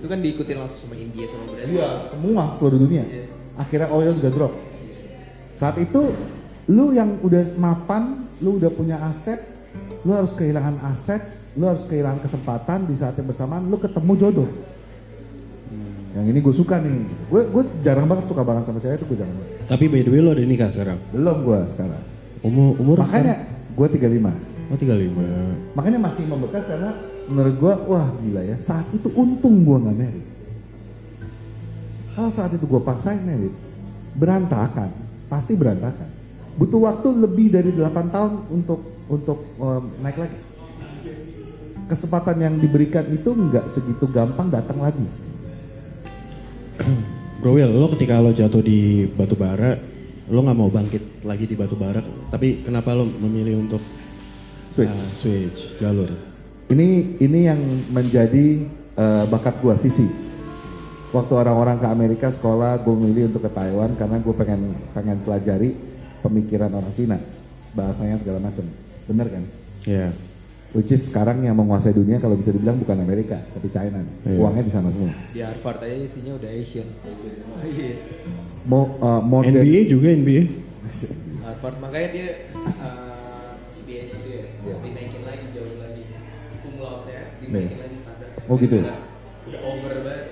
[0.00, 3.04] Itu kan diikutin langsung sama India sama Brazil Iya, semua seluruh dunia.
[3.60, 4.52] Akhirnya oil juga drop.
[5.60, 6.00] Saat itu
[6.72, 9.44] lu yang udah mapan, lu udah punya aset,
[10.08, 11.20] lu harus kehilangan aset,
[11.52, 14.48] lu harus kehilangan kesempatan di saat yang bersamaan lu ketemu jodoh.
[16.10, 16.96] Yang ini gue suka nih.
[17.28, 19.52] Gue gue jarang banget suka banget sama cewek itu gue jarang banget.
[19.68, 20.98] Tapi by the way lo ada nikah sekarang?
[21.12, 22.02] Belum gue sekarang.
[22.40, 23.36] Umur umur Makanya
[23.76, 24.00] gue 35.
[24.00, 24.36] sekarang?
[24.72, 25.76] oh 35.
[25.76, 26.90] Makanya masih membekas karena
[27.30, 28.56] menurut gue wah gila ya.
[28.58, 30.26] Saat itu untung gue nggak merit.
[32.18, 33.54] Kalau saat itu gue paksain merit,
[34.18, 34.90] berantakan,
[35.30, 36.10] pasti berantakan.
[36.58, 40.38] Butuh waktu lebih dari 8 tahun untuk untuk um, naik lagi.
[41.86, 45.06] Kesempatan yang diberikan itu nggak segitu gampang datang lagi.
[47.40, 49.74] Bro Will, lo ketika lo jatuh di batu bara,
[50.28, 53.80] lo nggak mau bangkit lagi di batu bara, tapi kenapa lo memilih untuk
[54.76, 54.92] Switch.
[54.92, 56.29] uh, switch jalur?
[56.70, 56.86] Ini
[57.18, 57.58] ini yang
[57.90, 58.46] menjadi
[58.94, 60.06] eh, bakat gua visi.
[61.10, 65.74] Waktu orang-orang ke Amerika sekolah, gue milih untuk ke Taiwan karena gue pengen pengen pelajari
[66.22, 67.18] pemikiran orang Cina,
[67.74, 68.62] bahasanya segala macam.
[69.10, 69.42] Bener kan?
[69.90, 70.14] Iya.
[70.70, 74.06] Which is sekarang yang menguasai dunia kalau bisa dibilang bukan Amerika, tapi China.
[74.22, 74.38] Iya.
[74.38, 75.10] Uangnya di sana semua.
[75.34, 76.86] di Harvard aja isinya udah Asian
[77.66, 77.92] Iya.
[78.70, 80.42] Mo, uh, modern- NBA juga NBA.
[81.42, 84.46] Harvard makanya dia uh, MBA gitu ya
[84.78, 86.02] dinaikin lagi jauh lagi
[86.62, 86.74] cum
[87.50, 88.84] standar Oh, gitu ya?
[88.86, 90.24] udah, over banget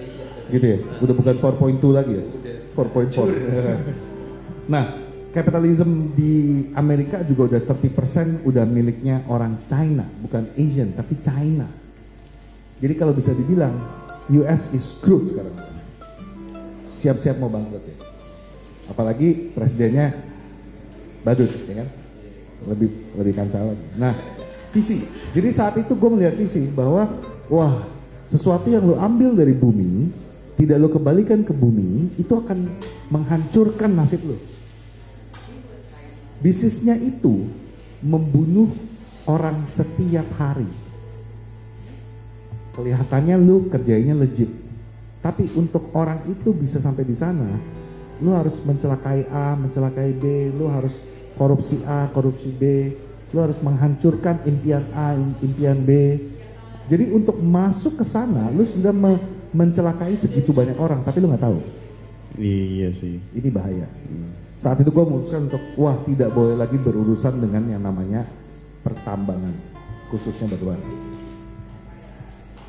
[0.49, 0.79] gitu ya?
[1.03, 2.25] Udah bukan 4.2 lagi ya?
[2.25, 2.57] Udah.
[2.79, 4.85] 4.4 nah
[5.29, 6.33] kapitalisme di
[6.73, 11.67] Amerika juga udah 30% udah miliknya orang China bukan Asian tapi China.
[12.79, 13.75] Jadi kalau bisa dibilang
[14.31, 15.57] US is screwed sekarang.
[16.87, 17.97] Siap-siap mau bangkrut ya.
[18.89, 20.15] Apalagi presidennya
[21.23, 21.89] badut ya kan?
[22.69, 22.89] Lebih
[23.19, 23.87] lebih kacau lagi.
[23.99, 24.15] Nah
[24.75, 25.05] visi.
[25.33, 27.09] Jadi saat itu gue melihat visi bahwa
[27.49, 27.85] wah
[28.29, 30.13] sesuatu yang lo ambil dari bumi
[30.61, 32.69] tidak lo kembalikan ke bumi itu akan
[33.09, 34.37] menghancurkan nasib lo
[36.39, 37.51] bisnisnya itu
[38.03, 38.71] membunuh
[39.27, 40.69] orang setiap hari.
[42.79, 44.49] Kelihatannya lu kerjanya legit.
[45.19, 47.59] Tapi untuk orang itu bisa sampai di sana
[48.19, 50.91] lu harus mencelakai A mencelakai B lu harus
[51.39, 52.91] korupsi A korupsi B
[53.31, 55.13] lu harus menghancurkan impian A
[55.45, 56.17] impian B
[56.89, 59.21] jadi untuk masuk ke sana lu sudah me-
[59.53, 61.61] mencelakai segitu banyak orang tapi lu nggak tahu
[62.39, 63.19] Iya sih.
[63.35, 63.91] ini bahaya.
[64.63, 68.23] Saat itu gue memutuskan untuk wah tidak boleh lagi berurusan dengan yang namanya
[68.87, 69.51] pertambangan,
[70.07, 70.79] khususnya batu bara.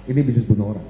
[0.09, 0.87] Ini bisnis bunuh orang.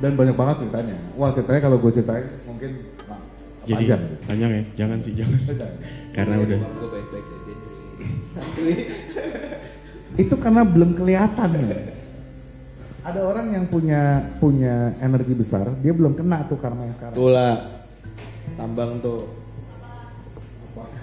[0.00, 0.96] Dan banyak banget ceritanya.
[1.16, 2.70] Wah ceritanya kalau gue ceritain mungkin
[3.66, 4.02] Jadi panjang.
[4.30, 5.40] panjang ya, jangan sih jangan.
[6.14, 6.58] Karena udah.
[6.62, 7.54] baik-baik aja
[8.30, 8.74] santuy
[10.16, 11.50] Itu karena belum kelihatan.
[11.60, 11.78] ya.
[13.06, 17.14] Ada orang yang punya punya energi besar, dia belum kena tuh karma yang sekarang.
[17.14, 17.54] tuh lah
[18.58, 19.30] tambang tuh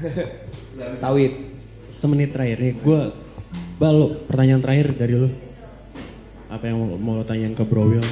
[1.03, 1.31] sawit
[1.93, 3.01] Semenit terakhir nih, gue
[3.79, 5.29] Bal, pertanyaan terakhir dari lo.
[6.51, 8.05] Apa yang mau, mau lo tanyain ke Bro Will?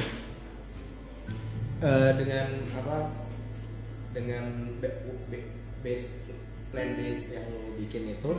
[1.82, 2.48] Eh, dengan
[2.78, 3.21] apa
[4.12, 4.44] dengan
[4.78, 4.98] ba-
[5.28, 5.50] ba-
[5.80, 6.08] base
[6.68, 8.30] plan base yang lo bikin itu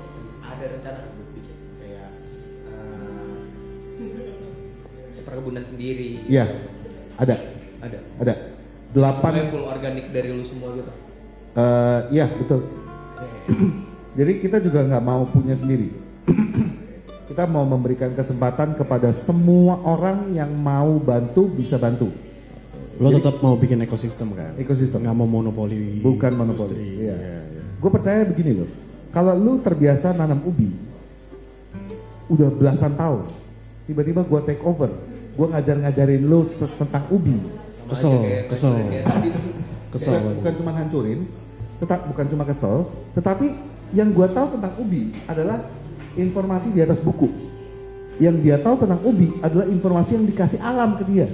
[0.42, 2.10] ada rencana lo bikin kayak
[2.70, 3.36] eh,
[5.26, 6.46] perkebunan sendiri Iya,
[7.18, 7.36] ada,
[7.82, 8.34] ada ada.
[8.94, 10.94] Delapan full organik dari lu semua gitu
[11.54, 12.66] Eh, iya betul.
[14.18, 15.86] Jadi kita juga nggak mau punya sendiri.
[17.30, 22.10] kita mau memberikan kesempatan kepada semua orang yang mau bantu bisa bantu.
[23.02, 24.54] Lo Jadi- tetap mau bikin ekosistem kan?
[24.58, 25.02] Ekosistem.
[25.02, 25.98] Nggak mau monopoli.
[26.04, 26.78] Bukan monopoli.
[26.78, 27.10] industri.
[27.10, 27.16] Iya.
[27.18, 27.64] Iya, iya.
[27.82, 28.70] Gue percaya begini loh.
[29.14, 30.74] Kalau lu terbiasa nanam ubi,
[32.34, 33.30] udah belasan tahun,
[33.86, 34.90] tiba-tiba gue take over,
[35.38, 37.38] gue ngajar-ngajarin lu tentang ubi.
[37.94, 38.14] Kesel,
[38.50, 38.74] kesel.
[39.94, 40.18] Kesel.
[40.18, 41.20] Bukan, bukan cuma hancurin,
[41.78, 43.54] tetap bukan cuma kesel, tetapi
[43.94, 45.62] yang gue tahu tentang ubi adalah
[46.18, 47.30] informasi di atas buku.
[48.18, 51.30] Yang dia tahu tentang ubi adalah informasi yang dikasih alam ke dia.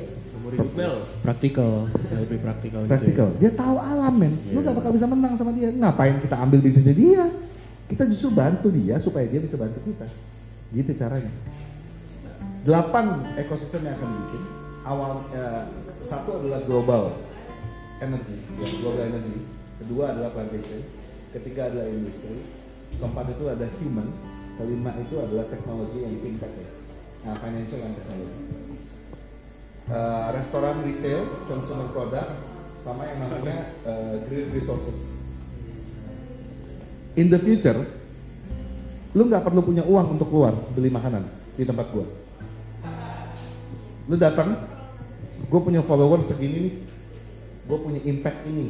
[1.22, 1.86] Praktikal,
[2.16, 2.82] lebih praktikal.
[2.90, 3.30] Praktikal.
[3.38, 4.34] Dia tahu alam men.
[4.50, 5.70] Lu gak bakal bisa menang sama dia.
[5.70, 7.24] Ngapain kita ambil bisnisnya dia?
[7.90, 10.06] Kita justru bantu dia supaya dia bisa bantu kita.
[10.74, 11.32] Gitu caranya.
[12.66, 13.06] Delapan
[13.38, 14.44] ekosistem yang akan bikin.
[14.86, 15.64] Awal eh,
[16.06, 17.14] satu adalah global
[18.00, 19.38] energy, ya, global energy.
[19.80, 20.82] Kedua adalah plantation.
[21.36, 22.42] Ketiga adalah industri.
[22.98, 24.08] Keempat itu ada human.
[24.60, 26.70] Kelima itu adalah teknologi and fintech ya.
[27.24, 28.49] Nah, financial and technology.
[30.30, 32.30] Eh, restoran retail, consumer product,
[32.78, 35.10] sama yang namanya eh, green resources.
[37.18, 37.82] In the future,
[39.18, 41.26] lu nggak perlu punya uang untuk keluar beli makanan
[41.58, 42.06] di tempat gua.
[44.06, 44.54] Lu datang,
[45.50, 46.76] gue punya follower segini nih,
[47.66, 48.70] gue punya impact ini,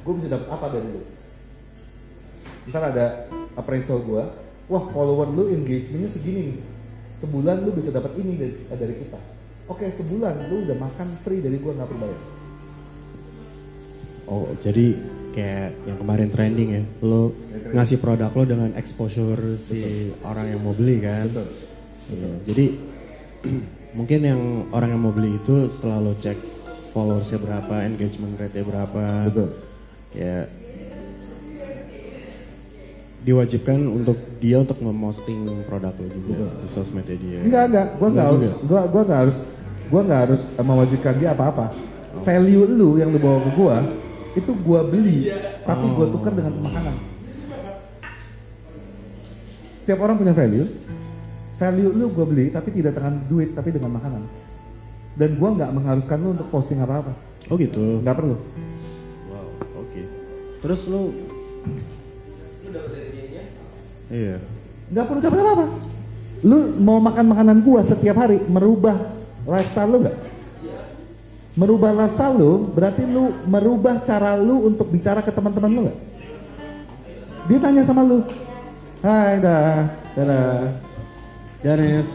[0.00, 1.04] gue bisa dapat apa dari lu?
[2.72, 3.06] Ntar ada
[3.60, 4.32] appraisal gua,
[4.72, 6.58] wah follower lu engagementnya segini nih,
[7.20, 9.39] sebulan lu bisa dapat ini dari, dari kita.
[9.70, 10.50] Oke sebulan.
[10.50, 12.22] Lu udah makan free dari gua nggak perlu bayar.
[14.30, 14.86] Oh, jadi
[15.30, 17.34] kayak yang kemarin trending ya, lo
[17.70, 21.26] ngasih produk lo dengan exposure si orang yang mau beli kan.
[22.10, 22.66] Iya, Jadi
[23.98, 24.40] mungkin yang
[24.74, 26.38] orang yang mau beli itu setelah lo cek
[26.90, 29.48] followersnya berapa, engagement rate-nya berapa, Betul.
[30.18, 30.50] ya
[33.20, 37.40] diwajibkan untuk dia untuk memposting produk lo juga di sosmednya dia.
[37.44, 39.38] Enggak enggak, gua nggak Enggak harus, gua gua nggak harus,
[39.90, 41.74] gua nggak harus mewajibkan dia apa-apa.
[42.22, 43.76] Value lu yang lu bawa ke gua
[44.38, 45.26] itu gua beli,
[45.66, 46.96] tapi gua tukar dengan makanan.
[49.82, 50.66] Setiap orang punya value.
[51.58, 54.22] Value lu gua beli, tapi tidak dengan duit, tapi dengan makanan.
[55.18, 57.12] Dan gua nggak mengharuskan lu untuk posting apa-apa,
[57.50, 58.00] Oh gitu.
[58.00, 58.38] nggak perlu.
[59.28, 59.46] Wow,
[59.82, 60.02] oke.
[60.62, 61.10] Terus lo
[64.10, 64.42] Iya.
[64.90, 65.66] Nggak perlu dapat apa-apa.
[66.42, 70.18] Lu mau makan makanan gua setiap hari, merubah lifestyle lu nggak?
[71.58, 75.98] Merubah lifestyle lu, berarti lu merubah cara lu untuk bicara ke teman-teman lu nggak?
[77.50, 78.22] Dia tanya sama lu,
[79.00, 80.76] Hai dah, dadah.
[81.60, 82.08] Danes.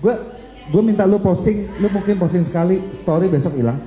[0.00, 0.14] Gue
[0.66, 3.80] gue minta lu posting, lu mungkin posting sekali, story besok hilang.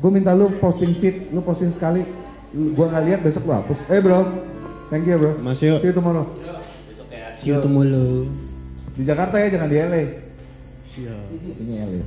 [0.00, 2.04] Gue minta lu posting feed, lu posting sekali,
[2.76, 3.78] gua nggak lihat besok lu hapus.
[3.92, 4.24] Eh bro,
[4.88, 5.32] thank you bro.
[5.40, 5.80] Mas yuk.
[5.80, 6.24] See you tomorrow.
[7.36, 8.28] See you tomorrow.
[8.96, 10.02] Di Jakarta ya, jangan di LA.
[10.88, 11.26] Siap.
[11.60, 12.00] Ini LA.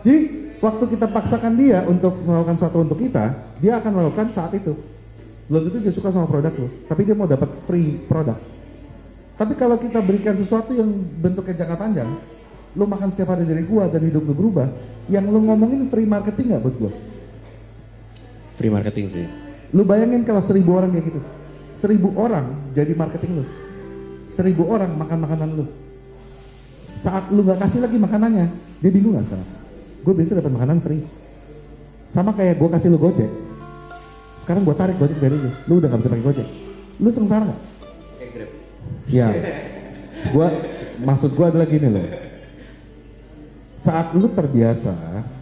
[0.00, 0.20] Jadi
[0.62, 4.72] waktu kita paksakan dia untuk melakukan sesuatu untuk kita, dia akan melakukan saat itu.
[5.50, 8.38] Belum tentu dia suka sama produk lo, tapi dia mau dapat free produk.
[9.34, 10.86] Tapi kalau kita berikan sesuatu yang
[11.18, 12.08] bentuknya jangka panjang,
[12.78, 14.70] lu makan setiap hari dari gua dan hidup lu berubah,
[15.10, 16.92] yang lu ngomongin free marketing nggak buat gua?
[18.62, 19.26] Free marketing sih.
[19.74, 21.20] Lu bayangin kalau seribu orang kayak gitu,
[21.74, 23.44] seribu orang jadi marketing lu,
[24.40, 25.68] seribu orang makan makanan lu.
[26.96, 28.46] Saat lu nggak kasih lagi makanannya,
[28.80, 29.48] dia bingung nggak sekarang?
[30.00, 31.04] Gue biasa dapat makanan free.
[32.08, 33.30] Sama kayak gue kasih lu gojek,
[34.42, 36.48] sekarang gue tarik gojek dari lu, lu udah nggak bisa pakai gojek.
[37.00, 37.60] Lu sengsara nggak?
[38.18, 38.50] Kayak grab.
[39.10, 39.28] Ya,
[40.30, 40.46] gua
[41.00, 42.06] maksud gua adalah gini loh.
[43.80, 44.94] Saat lu terbiasa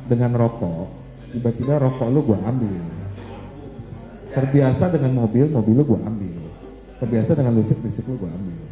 [0.07, 0.89] dengan rokok,
[1.35, 2.85] tiba-tiba rokok lu gua ambil.
[4.33, 6.39] Terbiasa dengan mobil, mobil lu gua ambil.
[7.03, 8.68] Terbiasa dengan listrik, listrik lu gua ambil.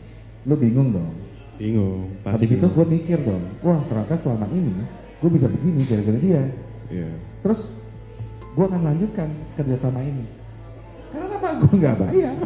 [0.46, 1.10] Lu bingung dong.
[1.58, 2.06] Bingung.
[2.22, 2.54] Habis Pasti.
[2.54, 4.76] itu gua mikir dong, wah ternyata selama ini
[5.18, 6.42] gua bisa begini gara-gara dia.
[6.92, 7.10] Iya.
[7.42, 7.60] Terus
[8.54, 9.28] gua akan lanjutkan
[9.58, 10.24] kerjasama ini.
[11.10, 11.48] Karena apa?
[11.64, 12.36] Gua nggak bayar.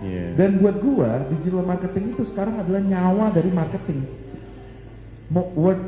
[0.00, 0.24] Iya.
[0.38, 4.00] Dan buat gua, digital marketing itu sekarang adalah nyawa dari marketing.
[5.32, 5.80] Mau word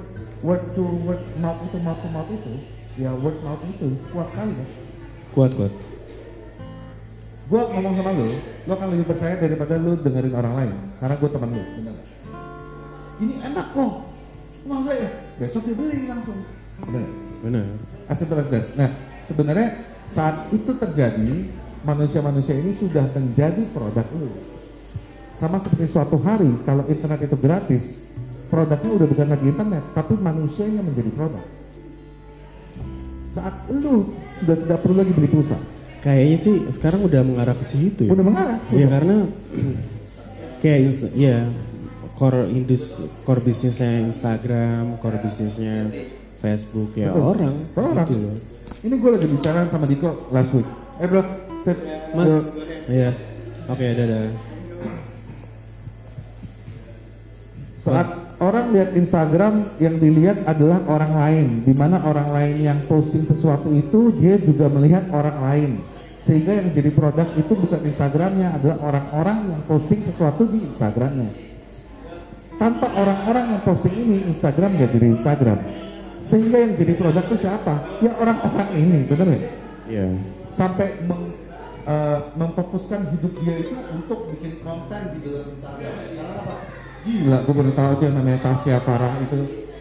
[0.43, 2.53] word to word mouth itu mouth to mouth itu,
[2.99, 4.69] ya word mouth itu kuat sekali kan.
[5.33, 5.73] Kuat kuat.
[7.53, 11.29] Gua ngomong sama lu, lu akan lebih percaya daripada lu dengerin orang lain, karena gua
[11.37, 12.09] teman lu, benar nggak?
[13.21, 13.93] Ini enak kok,
[14.65, 15.11] masa ya?
[15.37, 16.39] Besok dia beli langsung.
[16.81, 17.09] Benar.
[17.45, 17.67] Benar.
[18.09, 18.65] As simple as that.
[18.73, 18.89] Nah,
[19.29, 19.85] sebenarnya
[20.17, 21.53] saat itu terjadi,
[21.85, 24.33] manusia-manusia ini sudah menjadi produk lu.
[25.37, 27.85] Sama seperti suatu hari, kalau internet itu gratis,
[28.49, 31.45] produknya udah bukan lagi internet, tapi manusianya menjadi produk.
[33.29, 34.09] Saat lu
[34.41, 35.61] sudah tidak perlu lagi beli pulsa,
[36.03, 38.11] Kayaknya sih sekarang udah mengarah ke situ ya.
[38.11, 38.59] udah mengarah.
[38.75, 39.17] Iya karena
[40.59, 40.81] kayak
[41.15, 41.47] ya
[42.19, 45.91] core indus core bisnisnya Instagram, core bisnisnya
[46.43, 47.23] Facebook ya Betul.
[47.23, 48.07] orang, Orang.
[48.07, 48.37] gitu loh.
[48.83, 50.67] Ini gue lagi bicara sama Diko last week.
[50.99, 51.23] Eh bro,
[51.63, 51.79] set.
[52.19, 52.39] Mas, Bro.
[52.91, 53.11] iya,
[53.71, 54.27] oke dadah.
[57.83, 58.09] Saat
[58.43, 63.71] orang lihat Instagram yang dilihat adalah orang lain, di mana orang lain yang posting sesuatu
[63.71, 65.71] itu dia juga melihat orang lain.
[66.23, 71.29] Sehingga yang jadi produk itu bukan Instagramnya, adalah orang-orang yang posting sesuatu di Instagramnya.
[72.63, 75.59] Tanpa orang-orang yang posting ini, Instagram nggak jadi Instagram.
[76.23, 77.75] Sehingga yang jadi produk itu siapa?
[77.99, 79.45] Ya orang-orang ini, bener nggak?
[79.91, 80.07] Iya.
[80.55, 81.35] Sampai meng-
[81.83, 85.91] eh, memfokuskan hidup dia itu untuk bikin konten di dalam Instagram.
[85.91, 86.55] Karena apa?
[87.03, 89.39] Gila, gue baru tahu tuh yang namanya Tasya Farah itu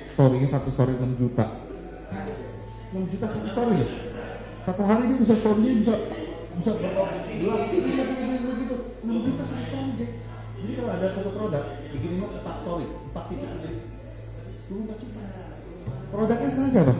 [0.09, 1.45] story-nya satu story 6 juta.
[2.97, 3.87] 6 juta satu story ya?
[4.65, 5.93] Satu hari dia bisa story-nya bisa
[6.61, 8.77] bisa berapa belas gitu, gitu, gitu, gitu.
[9.01, 10.11] 6 juta satu story, Jack.
[10.61, 13.77] Jadi kalau ada satu produk, bikin 4 story, 4 titik tulis.
[14.69, 15.21] 24 juta.
[16.13, 16.93] Produknya sekarang siapa?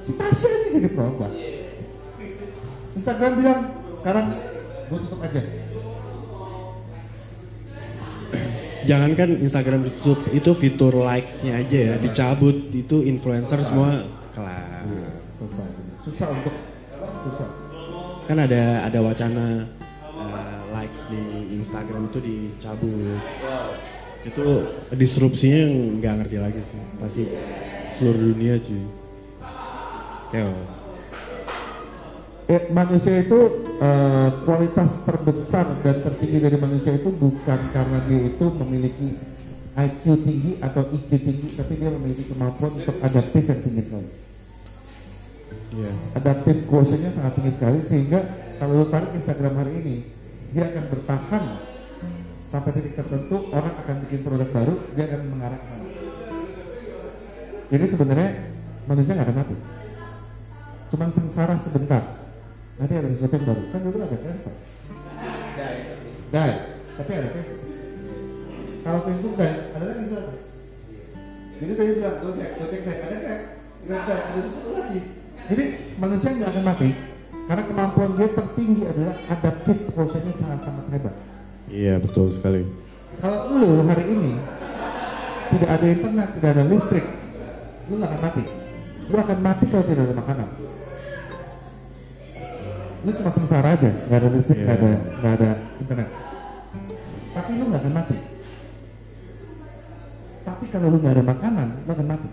[0.00, 1.32] Si Tasya ini jadi produk.
[2.96, 3.60] Instagram bilang,
[4.00, 4.24] sekarang
[4.88, 5.42] gue tutup aja.
[8.80, 14.88] Jangankan Instagram ditutup, itu fitur likes-nya aja ya dicabut, itu influencer semua kelar.
[15.36, 15.68] Susah,
[16.00, 16.56] susah untuk
[17.28, 17.69] susah.
[18.30, 19.66] Kan ada ada wacana
[19.98, 21.18] eh, likes di
[21.58, 23.18] Instagram itu dicabut.
[24.22, 24.46] Itu
[24.94, 25.66] disrupsinya
[25.98, 27.22] nggak ngerti lagi sih, pasti
[27.98, 28.86] seluruh dunia cuy.
[30.30, 30.70] Chaos.
[32.54, 38.46] Eh, manusia itu eh, kualitas terbesar dan tertinggi dari manusia itu bukan karena dia itu
[38.62, 39.18] memiliki
[39.74, 44.29] IQ tinggi atau IQ tinggi, tapi dia memiliki kemampuan untuk adaptif yang tinggi.
[45.70, 45.90] Iya.
[46.18, 48.20] Adaptif quotientnya sangat tinggi sekali sehingga
[48.58, 49.96] kalau lo tarik Instagram hari ini,
[50.50, 51.44] dia akan bertahan
[52.44, 55.86] sampai titik tertentu orang akan bikin produk baru, dia akan mengarah ke sana.
[57.70, 58.30] Jadi sebenarnya
[58.90, 59.56] manusia nggak akan mati,
[60.90, 62.02] cuman sengsara sebentar.
[62.80, 63.62] Nanti ada sesuatu yang baru.
[63.68, 64.54] Kan dulu ada cancer.
[66.32, 66.54] Die.
[66.96, 67.68] Tapi ada Facebook.
[68.80, 70.34] Kalau Facebook die, ada lagi sesuatu.
[71.60, 72.80] Jadi tadi bilang, go check, go die.
[72.80, 73.38] Ada kan?
[73.84, 75.00] Grab die, ada sesuatu lagi.
[75.48, 75.64] Jadi
[75.96, 76.90] manusia nggak akan mati
[77.50, 81.14] karena kemampuan dia tertinggi adalah adaptif quotientnya sangat sangat hebat.
[81.66, 82.62] Iya betul sekali.
[83.18, 84.32] Kalau lu hari ini
[85.50, 87.06] tidak ada internet, tidak ada listrik,
[87.90, 88.44] lu nggak akan mati.
[89.10, 90.48] Lu akan mati kalau tidak ada makanan.
[93.00, 95.50] Lu cuma sengsara aja, nggak ada listrik, nggak ada nggak ada
[95.82, 96.08] internet.
[97.34, 98.16] Tapi lu nggak akan mati.
[100.46, 102.28] Tapi kalau lu nggak ada makanan, lu akan mati.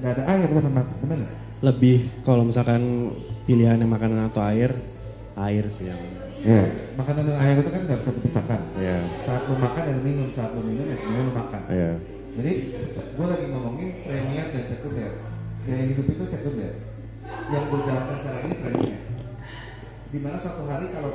[0.00, 0.92] Nggak ada air, lu akan mati.
[1.00, 1.49] Benar nggak?
[1.60, 3.12] Lebih kalau misalkan
[3.44, 4.72] pilihannya makanan atau air,
[5.36, 6.00] air sih yang.
[6.40, 6.72] Iya.
[6.96, 8.60] Makanan dan air itu kan nggak bisa dipisahkan.
[8.80, 8.98] Iya.
[9.20, 11.62] Saat lu makan dan minum, saat lu minum ya sebenarnya lu makan.
[11.68, 11.92] Iya.
[12.30, 12.52] Jadi
[13.12, 15.12] gue lagi ngomongin premier dan sekunder.
[15.68, 16.72] Gaya hidup itu sekunder.
[17.52, 18.98] Yang gue jalankan sekarang ini premier.
[20.10, 21.12] Di mana suatu hari kalau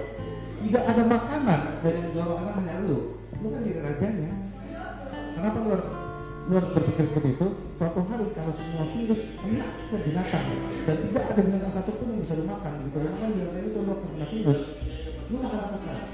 [0.61, 2.99] tidak ada makanan dan yang jual makanan hanya lu,
[3.41, 4.31] lu kan jadi rajanya.
[5.35, 5.75] Kenapa lu,
[6.45, 7.47] lu harus berpikir seperti itu?
[7.81, 10.45] Suatu hari kalau semua virus kena ke binatang
[10.85, 12.97] dan tidak ada binatang satupun yang bisa lu makan, gitu.
[13.01, 14.61] Lu makan binatang itu lu kena virus.
[15.33, 16.07] Lu makan apa sekarang?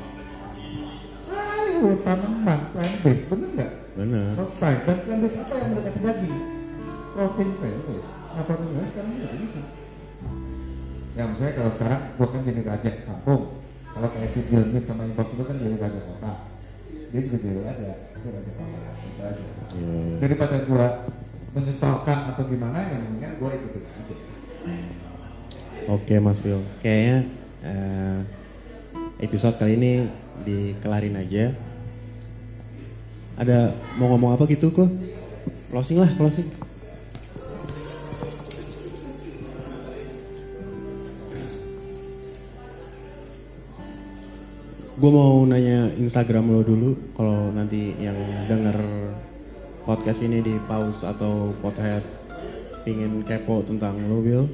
[1.22, 3.72] Sayur, tanaman, plant based, bener nggak?
[3.92, 4.32] Benar.
[4.32, 6.38] selesai dan plant based apa yang mendekati daging
[7.12, 9.48] protein plant based nah protein plant based sekarang udah ini
[11.12, 13.42] ya misalnya kalau sekarang gua kan jadi raja kampung
[13.92, 16.34] kalau kayak si Bill Gates sama Impossible kan jadi raja kota
[17.12, 17.90] dia juga jadi raja
[19.72, 20.20] Iya.
[20.22, 21.10] daripada gua
[21.58, 24.16] menyesalkan atau gimana yang mendingan gua ikutin aja
[25.90, 27.26] Oke Mas Phil, kayaknya
[27.66, 28.20] eh,
[29.26, 29.92] episode kali ini
[30.46, 31.58] dikelarin aja.
[33.34, 34.86] Ada mau ngomong apa gitu kok?
[35.74, 36.46] Closing lah, closing.
[45.02, 48.14] Gue mau nanya Instagram lo dulu, kalau nanti yang
[48.46, 48.78] denger
[49.82, 52.06] podcast ini di pause atau pothead
[52.86, 54.46] pingin kepo tentang lo Will,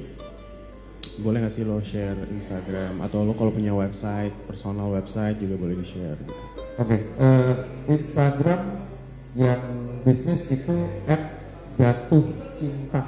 [1.20, 5.76] boleh nggak sih lo share Instagram atau lo kalau punya website personal website juga boleh
[5.76, 6.32] di share gitu.
[6.80, 7.54] Oke, eh,
[7.92, 8.88] Instagram
[9.36, 9.60] yang
[10.00, 11.44] bisnis itu at
[11.76, 12.24] jatuh
[12.56, 13.04] cinta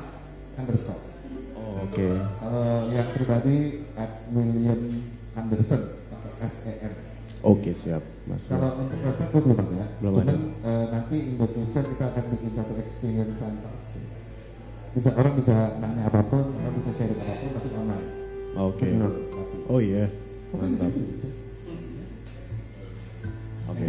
[0.60, 1.00] underscore.
[1.56, 7.09] Oh, oke Kalau yang pribadi at William Anderson atau SEN.
[7.42, 8.44] oke siap mas.
[8.44, 9.86] Kalau untuk website belum ada.
[9.98, 10.34] Belum Cuman, ada.
[10.62, 13.72] eh, nanti in the future kita akan bikin satu experience center.
[14.90, 18.06] Bisa orang bisa nanya apa pun, orang bisa share apa pun, tapi online.
[18.50, 19.56] oke tapi.
[19.70, 20.92] oh iya di mantap
[23.70, 23.82] oke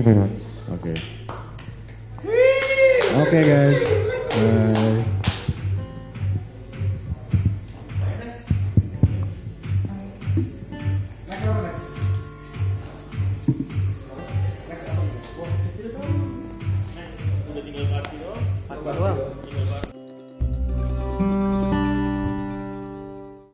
[0.72, 0.94] oke
[3.12, 3.82] Oke guys.
[4.32, 5.20] Bye.